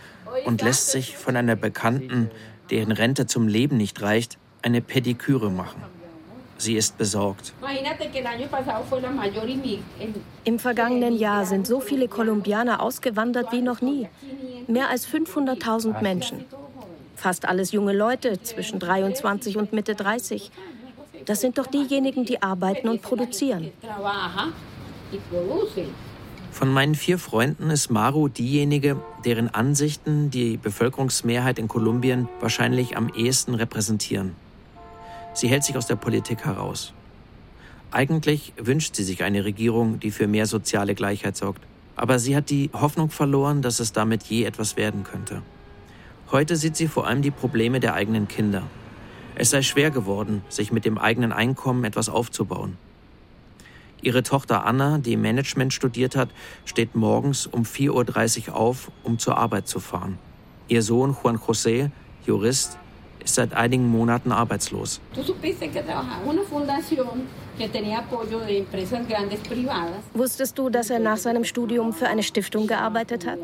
und 0.46 0.64
lässt 0.64 0.90
sich 0.90 1.16
von 1.16 1.36
einer 1.36 1.56
Bekannten, 1.56 2.32
deren 2.72 2.92
Rente 2.92 3.28
zum 3.28 3.48
Leben 3.48 3.78
nicht 3.78 4.02
reicht, 4.02 4.40
eine 4.64 4.82
Pediküre 4.82 5.52
machen. 5.52 5.84
Sie 6.58 6.76
ist 6.76 6.98
besorgt. 6.98 7.54
Im 10.44 10.58
vergangenen 10.60 11.16
Jahr 11.16 11.46
sind 11.46 11.68
so 11.68 11.82
viele 11.82 12.08
Kolumbianer 12.08 12.82
ausgewandert 12.82 13.52
wie 13.52 13.62
noch 13.62 13.82
nie. 13.82 14.08
Mehr 14.68 14.90
als 14.90 15.08
500.000 15.08 16.02
Menschen. 16.02 16.46
Fast 17.16 17.46
alles 17.46 17.72
junge 17.72 17.94
Leute 17.94 18.42
zwischen 18.42 18.80
23 18.80 19.58
und 19.58 19.74
Mitte 19.74 19.96
30. 19.96 20.52
Das 21.26 21.42
sind 21.42 21.58
doch 21.58 21.68
diejenigen, 21.68 22.26
die 22.26 22.42
arbeiten 22.42 22.88
und 22.88 23.02
produzieren. 23.02 23.72
Von 26.52 26.72
meinen 26.72 26.96
vier 26.96 27.20
Freunden 27.20 27.70
ist 27.70 27.90
Maru 27.90 28.28
diejenige, 28.28 29.02
deren 29.26 29.50
Ansichten 29.50 30.30
die 30.30 30.58
Bevölkerungsmehrheit 30.58 31.60
in 31.60 31.68
Kolumbien 31.68 32.30
wahrscheinlich 32.40 32.96
am 32.96 33.10
ehesten 33.10 33.56
repräsentieren. 33.56 34.36
Sie 35.34 35.48
hält 35.48 35.64
sich 35.64 35.76
aus 35.76 35.88
der 35.88 35.98
Politik 35.98 36.46
heraus. 36.46 36.94
Eigentlich 37.92 38.54
wünscht 38.58 38.96
sie 38.96 39.04
sich 39.04 39.24
eine 39.24 39.46
Regierung, 39.46 40.00
die 40.00 40.12
für 40.12 40.28
mehr 40.28 40.46
soziale 40.46 40.96
Gleichheit 40.96 41.36
sorgt. 41.38 41.62
Aber 41.96 42.20
sie 42.20 42.36
hat 42.36 42.50
die 42.50 42.70
Hoffnung 42.74 43.10
verloren, 43.10 43.62
dass 43.62 43.80
es 43.80 43.94
damit 43.94 44.24
je 44.24 44.44
etwas 44.44 44.76
werden 44.76 45.04
könnte. 45.04 45.42
Heute 46.32 46.56
sieht 46.56 46.76
sie 46.76 46.88
vor 46.88 47.06
allem 47.06 47.22
die 47.22 47.32
Probleme 47.32 47.80
der 47.80 47.94
eigenen 47.94 48.28
Kinder. 48.28 48.64
Es 49.36 49.52
sei 49.52 49.62
schwer 49.62 49.92
geworden, 49.92 50.44
sich 50.50 50.72
mit 50.72 50.84
dem 50.84 50.98
eigenen 50.98 51.32
Einkommen 51.32 51.84
etwas 51.84 52.10
aufzubauen. 52.10 52.78
Ihre 54.02 54.24
Tochter 54.24 54.66
Anna, 54.66 54.98
die 54.98 55.18
Management 55.18 55.74
studiert 55.74 56.16
hat, 56.16 56.30
steht 56.66 56.96
morgens 56.96 57.46
um 57.46 57.64
4.30 57.64 58.50
Uhr 58.50 58.56
auf, 58.56 58.92
um 59.04 59.20
zur 59.20 59.38
Arbeit 59.38 59.68
zu 59.68 59.80
fahren. 59.80 60.18
Ihr 60.68 60.82
Sohn 60.82 61.16
Juan 61.22 61.38
José, 61.38 61.92
Jurist, 62.26 62.80
ist 63.26 63.36
seit 63.36 63.54
einigen 63.54 63.90
Monaten 63.90 64.32
arbeitslos. 64.32 65.02
Wusstest 70.14 70.58
du, 70.58 70.70
dass 70.70 70.90
er 70.90 71.00
nach 71.00 71.18
seinem 71.18 71.44
Studium 71.44 71.94
für 71.94 72.08
eine 72.08 72.24
Stiftung 72.24 72.68
gearbeitet 72.68 73.26
hat? 73.26 73.40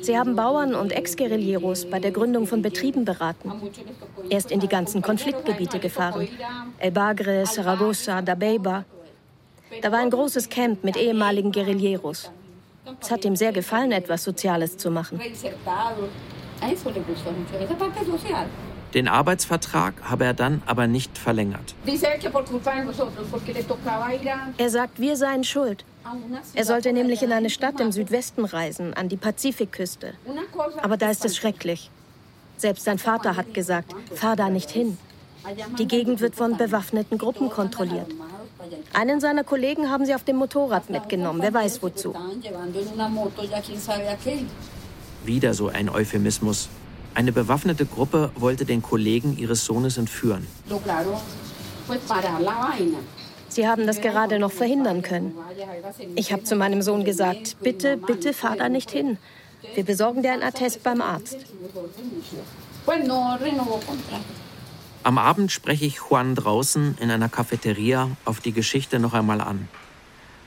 Sie 0.00 0.18
haben 0.18 0.36
Bauern 0.36 0.74
und 0.74 0.92
Ex-Guerilleros 0.92 1.88
bei 1.88 2.00
der 2.00 2.10
Gründung 2.10 2.46
von 2.46 2.60
Betrieben 2.62 3.04
beraten. 3.04 3.52
Er 4.28 4.38
ist 4.38 4.50
in 4.50 4.60
die 4.60 4.68
ganzen 4.68 5.00
Konfliktgebiete 5.00 5.78
gefahren. 5.78 6.28
El 6.78 6.90
Bagre, 6.90 7.46
Saragossa, 7.46 8.20
Dabeiba. 8.20 8.84
Da 9.80 9.92
war 9.92 10.00
ein 10.00 10.10
großes 10.10 10.48
Camp 10.48 10.84
mit 10.84 10.96
ehemaligen 10.96 11.52
Guerilleros. 11.52 12.30
Es 13.00 13.10
hat 13.10 13.24
ihm 13.24 13.36
sehr 13.36 13.52
gefallen, 13.52 13.92
etwas 13.92 14.24
Soziales 14.24 14.76
zu 14.76 14.90
machen. 14.90 15.20
Den 18.94 19.08
Arbeitsvertrag 19.08 19.94
habe 20.02 20.24
er 20.24 20.34
dann 20.34 20.62
aber 20.66 20.86
nicht 20.86 21.16
verlängert. 21.16 21.74
Er 24.58 24.70
sagt, 24.70 25.00
wir 25.00 25.16
seien 25.16 25.44
schuld. 25.44 25.84
Er 26.54 26.64
sollte 26.64 26.92
nämlich 26.92 27.22
in 27.22 27.32
eine 27.32 27.48
Stadt 27.48 27.80
im 27.80 27.92
Südwesten 27.92 28.44
reisen, 28.44 28.92
an 28.94 29.08
die 29.08 29.16
Pazifikküste. 29.16 30.14
Aber 30.82 30.96
da 30.96 31.10
ist 31.10 31.24
es 31.24 31.36
schrecklich. 31.36 31.90
Selbst 32.56 32.84
sein 32.84 32.98
Vater 32.98 33.36
hat 33.36 33.54
gesagt, 33.54 33.94
fahr 34.14 34.36
da 34.36 34.48
nicht 34.48 34.70
hin. 34.70 34.98
Die 35.78 35.88
Gegend 35.88 36.20
wird 36.20 36.36
von 36.36 36.56
bewaffneten 36.56 37.18
Gruppen 37.18 37.50
kontrolliert. 37.50 38.06
Einen 38.92 39.20
seiner 39.20 39.42
Kollegen 39.42 39.90
haben 39.90 40.06
sie 40.06 40.14
auf 40.14 40.22
dem 40.24 40.36
Motorrad 40.36 40.88
mitgenommen, 40.90 41.40
wer 41.42 41.52
weiß 41.52 41.82
wozu. 41.82 42.14
Wieder 45.24 45.54
so 45.54 45.68
ein 45.68 45.88
Euphemismus. 45.88 46.68
Eine 47.14 47.32
bewaffnete 47.32 47.86
Gruppe 47.86 48.30
wollte 48.36 48.64
den 48.64 48.82
Kollegen 48.82 49.36
ihres 49.36 49.64
Sohnes 49.64 49.98
entführen. 49.98 50.46
Sie 53.48 53.68
haben 53.68 53.86
das 53.86 54.00
gerade 54.00 54.38
noch 54.38 54.52
verhindern 54.52 55.02
können. 55.02 55.34
Ich 56.14 56.32
habe 56.32 56.44
zu 56.44 56.56
meinem 56.56 56.80
Sohn 56.80 57.04
gesagt, 57.04 57.56
bitte, 57.60 57.98
bitte 57.98 58.32
fahr 58.32 58.56
da 58.56 58.68
nicht 58.68 58.90
hin. 58.90 59.18
Wir 59.74 59.84
besorgen 59.84 60.22
dir 60.22 60.32
einen 60.32 60.42
Attest 60.42 60.82
beim 60.82 61.02
Arzt. 61.02 61.36
Am 65.04 65.18
Abend 65.18 65.52
spreche 65.52 65.84
ich 65.84 65.96
Juan 65.96 66.34
draußen 66.34 66.96
in 67.00 67.10
einer 67.10 67.28
Cafeteria 67.28 68.08
auf 68.24 68.40
die 68.40 68.52
Geschichte 68.52 68.98
noch 68.98 69.12
einmal 69.12 69.40
an. 69.40 69.68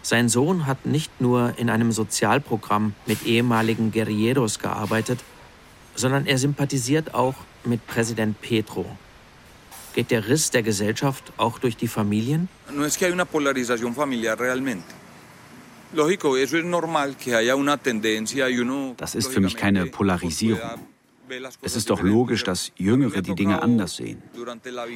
Sein 0.02 0.30
Sohn 0.30 0.66
hat 0.66 0.86
nicht 0.86 1.20
nur 1.20 1.58
in 1.58 1.70
einem 1.70 1.92
Sozialprogramm 1.92 2.94
mit 3.06 3.24
ehemaligen 3.26 3.92
Guerilleros 3.92 4.60
gearbeitet, 4.60 5.20
sondern 5.96 6.26
er 6.26 6.38
sympathisiert 6.38 7.14
auch 7.14 7.36
mit 7.64 7.86
Präsident 7.88 8.40
Petro. 8.42 8.86
Geht 9.94 10.12
der 10.12 10.28
Riss 10.28 10.52
der 10.52 10.62
Gesellschaft 10.62 11.32
auch 11.38 11.58
durch 11.58 11.78
die 11.78 11.88
Familien? 11.88 12.50
Das 18.98 19.16
ist 19.16 19.28
für 19.28 19.40
mich 19.40 19.56
keine 19.56 19.86
Polarisierung. 19.86 20.60
Es 21.62 21.76
ist 21.76 21.90
doch 21.90 22.02
logisch, 22.02 22.44
dass 22.44 22.72
Jüngere 22.76 23.22
die 23.22 23.34
Dinge 23.34 23.62
anders 23.62 23.96
sehen. 23.96 24.22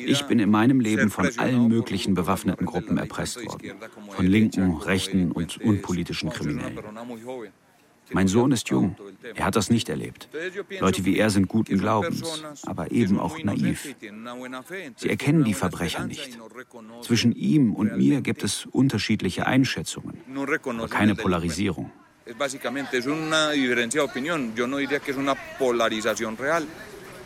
Ich 0.05 0.23
bin 0.23 0.39
in 0.39 0.51
meinem 0.51 0.79
Leben 0.79 1.09
von 1.09 1.29
allen 1.37 1.67
möglichen 1.67 2.13
bewaffneten 2.13 2.65
Gruppen 2.65 2.97
erpresst 2.97 3.43
worden. 3.43 3.75
Von 4.09 4.27
linken, 4.27 4.77
rechten 4.77 5.31
und 5.31 5.59
unpolitischen 5.61 6.29
Kriminellen. 6.29 6.77
Mein 8.11 8.27
Sohn 8.27 8.51
ist 8.51 8.69
jung. 8.69 8.95
Er 9.35 9.45
hat 9.45 9.55
das 9.55 9.69
nicht 9.69 9.89
erlebt. 9.89 10.29
Leute 10.79 11.05
wie 11.05 11.17
er 11.17 11.29
sind 11.29 11.47
guten 11.47 11.77
Glaubens, 11.77 12.23
aber 12.65 12.91
eben 12.91 13.19
auch 13.19 13.37
naiv. 13.43 13.95
Sie 14.95 15.09
erkennen 15.09 15.43
die 15.43 15.53
Verbrecher 15.53 16.05
nicht. 16.05 16.37
Zwischen 17.01 17.33
ihm 17.33 17.73
und 17.73 17.97
mir 17.97 18.21
gibt 18.21 18.43
es 18.43 18.65
unterschiedliche 18.65 19.45
Einschätzungen, 19.45 20.17
aber 20.35 20.87
keine 20.87 21.15
Polarisierung. 21.15 21.91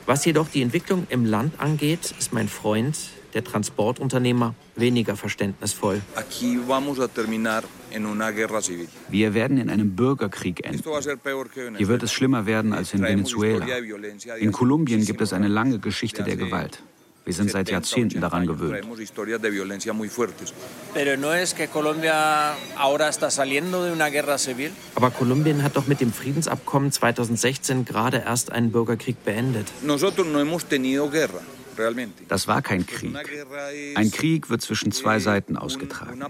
Was 0.05 0.25
jedoch 0.25 0.49
die 0.49 0.61
Entwicklung 0.61 1.07
im 1.09 1.25
Land 1.25 1.59
angeht, 1.59 2.13
ist 2.17 2.33
mein 2.33 2.47
Freund, 2.47 2.97
der 3.33 3.43
Transportunternehmer, 3.43 4.55
weniger 4.75 5.15
verständnisvoll. 5.15 6.01
Wir 9.09 9.33
werden 9.33 9.57
in 9.57 9.69
einem 9.69 9.95
Bürgerkrieg 9.95 10.65
enden. 10.65 10.83
Hier 11.77 11.87
wird 11.87 12.03
es 12.03 12.11
schlimmer 12.11 12.45
werden 12.45 12.73
als 12.73 12.93
in 12.93 13.01
Venezuela. 13.03 13.65
In 14.39 14.51
Kolumbien 14.51 15.05
gibt 15.05 15.21
es 15.21 15.33
eine 15.33 15.47
lange 15.47 15.79
Geschichte 15.79 16.23
der 16.23 16.35
Gewalt. 16.35 16.81
Wir 17.25 17.33
sind 17.33 17.51
seit 17.51 17.69
Jahrzehnten 17.69 18.19
daran 18.19 18.45
gewöhnt. 18.45 18.85
Aber 24.95 25.11
Kolumbien 25.11 25.63
hat 25.63 25.77
doch 25.77 25.87
mit 25.87 26.01
dem 26.01 26.11
Friedensabkommen 26.11 26.91
2016 26.91 27.85
gerade 27.85 28.17
erst 28.17 28.51
einen 28.51 28.71
Bürgerkrieg 28.71 29.23
beendet. 29.23 29.67
Das 32.27 32.47
war 32.47 32.61
kein 32.61 32.85
Krieg. 32.85 33.15
Ein 33.95 34.11
Krieg 34.11 34.49
wird 34.49 34.61
zwischen 34.61 34.91
zwei 34.91 35.19
Seiten 35.19 35.57
ausgetragen. 35.57 36.23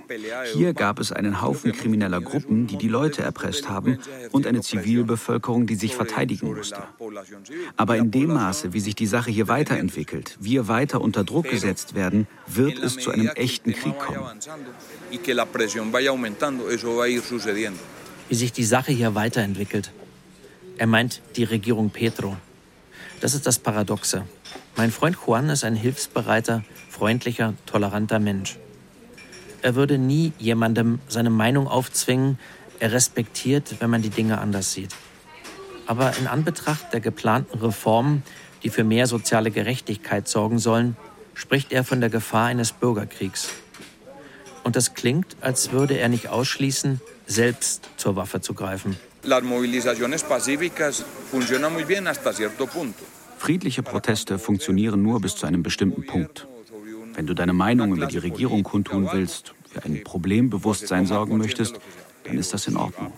Hier 0.54 0.74
gab 0.74 1.00
es 1.00 1.12
einen 1.12 1.42
Haufen 1.42 1.72
krimineller 1.72 2.22
Gruppen, 2.22 2.68
die 2.68 2.78
die 2.78 2.88
Leute 2.88 3.22
erpresst 3.22 3.70
haben, 3.70 4.00
und 4.32 4.48
eine 4.48 4.62
Zivilbevölkerung, 4.62 5.68
die 5.68 5.76
sich 5.76 5.96
verteidigen 5.96 6.54
musste. 6.54 6.84
Aber 7.78 7.98
in 7.98 8.12
dem 8.12 8.34
Maße, 8.34 8.74
wie 8.74 8.80
sich 8.80 8.96
die 8.96 9.08
Sache 9.08 9.32
hier 9.32 9.48
weiterentwickelt, 9.48 10.38
wir 10.40 10.68
weiter 10.68 11.02
unter 11.02 11.24
Druck 11.24 11.50
gesetzt 11.50 11.96
werden, 11.96 12.28
wird 12.48 12.80
es 12.80 12.98
zu 12.98 13.12
einem 13.12 13.28
echten 13.28 13.74
Krieg 13.74 13.98
kommen. 14.00 14.40
Wie 18.30 18.36
sich 18.36 18.52
die 18.54 18.64
Sache 18.64 18.92
hier 18.92 19.16
weiterentwickelt. 19.16 19.92
Er 20.78 20.88
meint 20.88 21.22
die 21.36 21.44
Regierung 21.44 21.90
Petro. 21.90 22.36
Das 23.22 23.34
ist 23.34 23.46
das 23.46 23.60
Paradoxe. 23.60 24.26
Mein 24.76 24.92
Freund 24.92 25.18
Juan 25.26 25.50
ist 25.50 25.64
ein 25.64 25.76
hilfsbereiter, 25.76 26.64
freundlicher, 26.90 27.54
toleranter 27.66 28.20
Mensch. 28.20 28.58
Er 29.62 29.76
würde 29.76 29.98
nie 29.98 30.34
jemandem 30.40 31.00
seine 31.08 31.30
Meinung 31.30 31.68
aufzwingen. 31.68 32.38
Er 32.80 32.92
respektiert, 32.92 33.76
wenn 33.80 33.90
man 33.90 34.02
die 34.02 34.10
Dinge 34.10 34.40
anders 34.40 34.74
sieht. 34.74 34.94
Aber 35.86 36.18
in 36.18 36.28
Anbetracht 36.28 36.92
der 36.92 37.00
geplanten 37.00 37.60
Reformen, 37.60 38.24
die 38.64 38.70
für 38.70 38.84
mehr 38.84 39.08
soziale 39.08 39.52
Gerechtigkeit 39.52 40.28
sorgen 40.28 40.60
sollen, 40.60 40.98
spricht 41.34 41.72
er 41.72 41.84
von 41.84 42.02
der 42.02 42.10
Gefahr 42.10 42.48
eines 42.48 42.72
Bürgerkriegs. 42.72 43.50
Und 44.64 44.76
das 44.76 44.94
klingt, 44.94 45.36
als 45.42 45.72
würde 45.72 45.98
er 45.98 46.10
nicht 46.10 46.30
ausschließen, 46.30 47.02
selbst 47.26 47.90
zur 47.98 48.16
Waffe 48.16 48.42
zu 48.42 48.54
greifen. 48.54 48.98
Las 49.24 49.44
movilizaciones 49.44 50.24
pacíficas 50.24 51.06
funcionan 51.32 51.72
muy 51.72 51.86
bien 51.86 52.08
hasta 52.08 52.34
cierto 52.34 52.68
punto. 52.68 53.04
Friedliche 53.44 53.84
Proteste 53.84 54.40
funktionieren 54.40 55.04
nur 55.04 55.20
bis 55.20 55.36
zu 55.36 55.46
einem 55.46 55.64
bestimmten 55.64 56.06
Punkt. 56.06 56.48
Wenn 57.14 57.28
du 57.28 57.34
deine 57.34 57.52
Meinung 57.52 57.94
über 57.94 58.06
die 58.06 58.18
Regierung 58.18 58.64
kundtun 58.64 59.10
willst, 59.12 59.54
für 59.70 59.84
ein 59.84 60.02
Problembewusstsein 60.02 61.06
sorgen 61.06 61.40
möchtest, 61.40 61.78
dann 62.24 62.38
ist 62.38 62.54
das 62.54 62.68
in 62.68 62.78
Ordnung. 62.78 63.12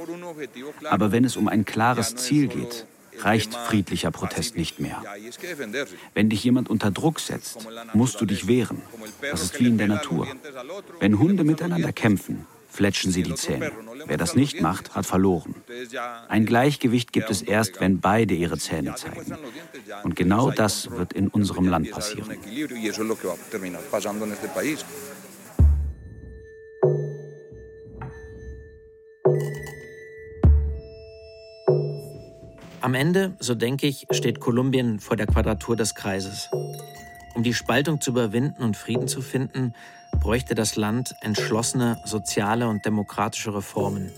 Aber 0.89 1.11
wenn 1.11 1.25
es 1.25 1.37
um 1.37 1.47
ein 1.47 1.63
klares 1.63 2.15
Ziel 2.15 2.47
geht, 2.47 2.87
reicht 3.19 3.53
friedlicher 3.53 4.09
Protest 4.09 4.57
nicht 4.57 4.79
mehr. 4.79 4.99
Wenn 6.15 6.31
dich 6.31 6.43
jemand 6.43 6.71
unter 6.71 6.89
Druck 6.89 7.19
setzt, 7.19 7.67
musst 7.93 8.19
du 8.19 8.25
dich 8.25 8.47
wehren. 8.47 8.81
Das 9.29 9.43
ist 9.43 9.59
wie 9.59 9.67
in 9.67 9.77
der 9.77 9.89
Natur. 9.89 10.27
Wenn 10.99 11.19
Hunde 11.19 11.43
miteinander 11.43 11.93
kämpfen, 11.93 12.47
fletschen 12.75 13.11
sie 13.11 13.23
die 13.23 13.35
Zähne. 13.35 13.71
Wer 14.05 14.17
das 14.17 14.35
nicht 14.35 14.61
macht, 14.61 14.95
hat 14.95 15.05
verloren. 15.05 15.55
Ein 16.27 16.45
Gleichgewicht 16.45 17.13
gibt 17.13 17.29
es 17.29 17.41
erst, 17.41 17.79
wenn 17.79 17.99
beide 17.99 18.33
ihre 18.33 18.57
Zähne 18.57 18.95
zeigen. 18.95 19.37
Und 20.03 20.15
genau 20.15 20.51
das 20.51 20.91
wird 20.91 21.13
in 21.13 21.29
unserem 21.29 21.67
Land 21.67 21.91
passieren. 21.91 22.37
Am 32.81 32.93
Ende, 32.93 33.35
so 33.39 33.55
denke 33.55 33.87
ich, 33.87 34.05
steht 34.11 34.39
Kolumbien 34.39 34.99
vor 34.99 35.17
der 35.17 35.25
Quadratur 35.25 35.75
des 35.75 35.95
Kreises. 35.95 36.49
Um 37.33 37.41
die 37.41 37.55
Spaltung 37.55 37.99
zu 37.99 38.11
überwinden 38.11 38.61
und 38.61 38.77
Frieden 38.77 39.07
zu 39.07 39.21
finden, 39.21 39.73
bräuchte 40.19 40.55
das 40.55 40.75
Land 40.75 41.13
entschlossene 41.21 41.99
soziale 42.05 42.67
und 42.67 42.85
demokratische 42.85 43.53
Reformen. 43.53 44.11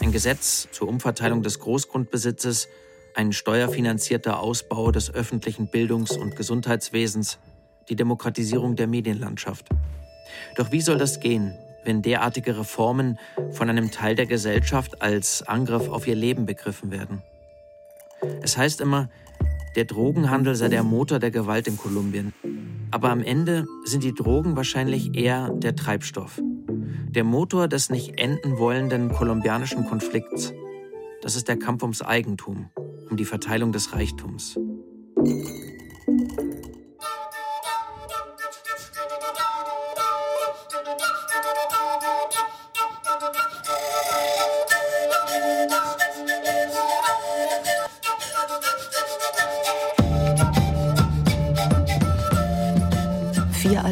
Ein 0.00 0.12
Gesetz 0.12 0.68
zur 0.70 0.88
Umverteilung 0.88 1.42
des 1.42 1.58
Großgrundbesitzes, 1.58 2.68
ein 3.14 3.32
steuerfinanzierter 3.32 4.40
Ausbau 4.40 4.90
des 4.92 5.12
öffentlichen 5.12 5.68
Bildungs- 5.68 6.16
und 6.16 6.36
Gesundheitswesens, 6.36 7.38
die 7.88 7.96
Demokratisierung 7.96 8.76
der 8.76 8.86
Medienlandschaft. 8.86 9.68
Doch 10.56 10.72
wie 10.72 10.80
soll 10.80 10.98
das 10.98 11.20
gehen, 11.20 11.54
wenn 11.84 12.02
derartige 12.02 12.58
Reformen 12.58 13.18
von 13.50 13.68
einem 13.68 13.90
Teil 13.90 14.14
der 14.14 14.26
Gesellschaft 14.26 15.02
als 15.02 15.42
Angriff 15.42 15.88
auf 15.88 16.06
ihr 16.06 16.14
Leben 16.14 16.46
begriffen 16.46 16.90
werden? 16.90 17.22
Es 18.42 18.56
heißt 18.56 18.80
immer, 18.80 19.08
der 19.74 19.84
Drogenhandel 19.84 20.54
sei 20.54 20.68
der 20.68 20.82
Motor 20.82 21.18
der 21.18 21.30
Gewalt 21.30 21.66
in 21.66 21.76
Kolumbien. 21.76 22.32
Aber 22.90 23.10
am 23.10 23.22
Ende 23.22 23.66
sind 23.84 24.02
die 24.02 24.14
Drogen 24.14 24.56
wahrscheinlich 24.56 25.14
eher 25.14 25.50
der 25.50 25.76
Treibstoff. 25.76 26.40
Der 27.10 27.24
Motor 27.24 27.68
des 27.68 27.90
nicht 27.90 28.18
enden 28.18 28.58
wollenden 28.58 29.10
kolumbianischen 29.10 29.84
Konflikts. 29.86 30.52
Das 31.22 31.36
ist 31.36 31.48
der 31.48 31.58
Kampf 31.58 31.82
ums 31.82 32.02
Eigentum, 32.02 32.70
um 33.10 33.16
die 33.16 33.24
Verteilung 33.24 33.72
des 33.72 33.92
Reichtums. 33.92 34.58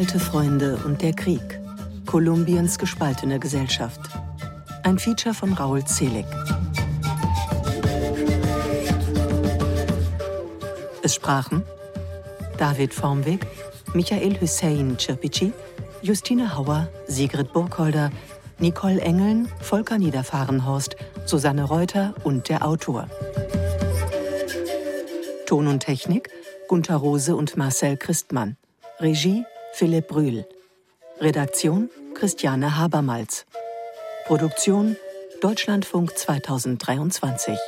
Alte 0.06 0.20
Freunde 0.20 0.78
und 0.84 1.02
der 1.02 1.12
Krieg. 1.12 1.58
Kolumbiens 2.06 2.78
gespaltene 2.78 3.40
Gesellschaft. 3.40 3.98
Ein 4.84 5.00
Feature 5.00 5.34
von 5.34 5.52
Raul 5.52 5.84
Zelig. 5.84 6.24
Es 11.02 11.16
sprachen 11.16 11.64
David 12.56 12.94
Formweg, 12.94 13.48
Michael 13.94 14.40
Hussein 14.40 14.96
Cirpici, 14.96 15.52
Justine 16.02 16.56
Hauer, 16.56 16.86
Sigrid 17.08 17.52
Burkholder, 17.52 18.12
Nicole 18.60 19.00
Engeln, 19.00 19.48
Volker 19.60 19.98
Niederfahrenhorst, 19.98 20.94
Susanne 21.24 21.64
Reuter 21.64 22.14
und 22.22 22.48
der 22.48 22.64
Autor. 22.64 23.08
Ton 25.46 25.66
und 25.66 25.80
Technik 25.80 26.30
Gunther 26.68 26.94
Rose 26.94 27.34
und 27.34 27.56
Marcel 27.56 27.96
Christmann. 27.96 28.56
Regie 29.00 29.44
Philipp 29.78 30.08
Brühl. 30.08 30.46
Redaktion 31.20 31.90
Christiane 32.14 32.78
Habermals. 32.78 33.44
Produktion 34.26 34.96
Deutschlandfunk 35.42 36.16
2023. 36.16 37.58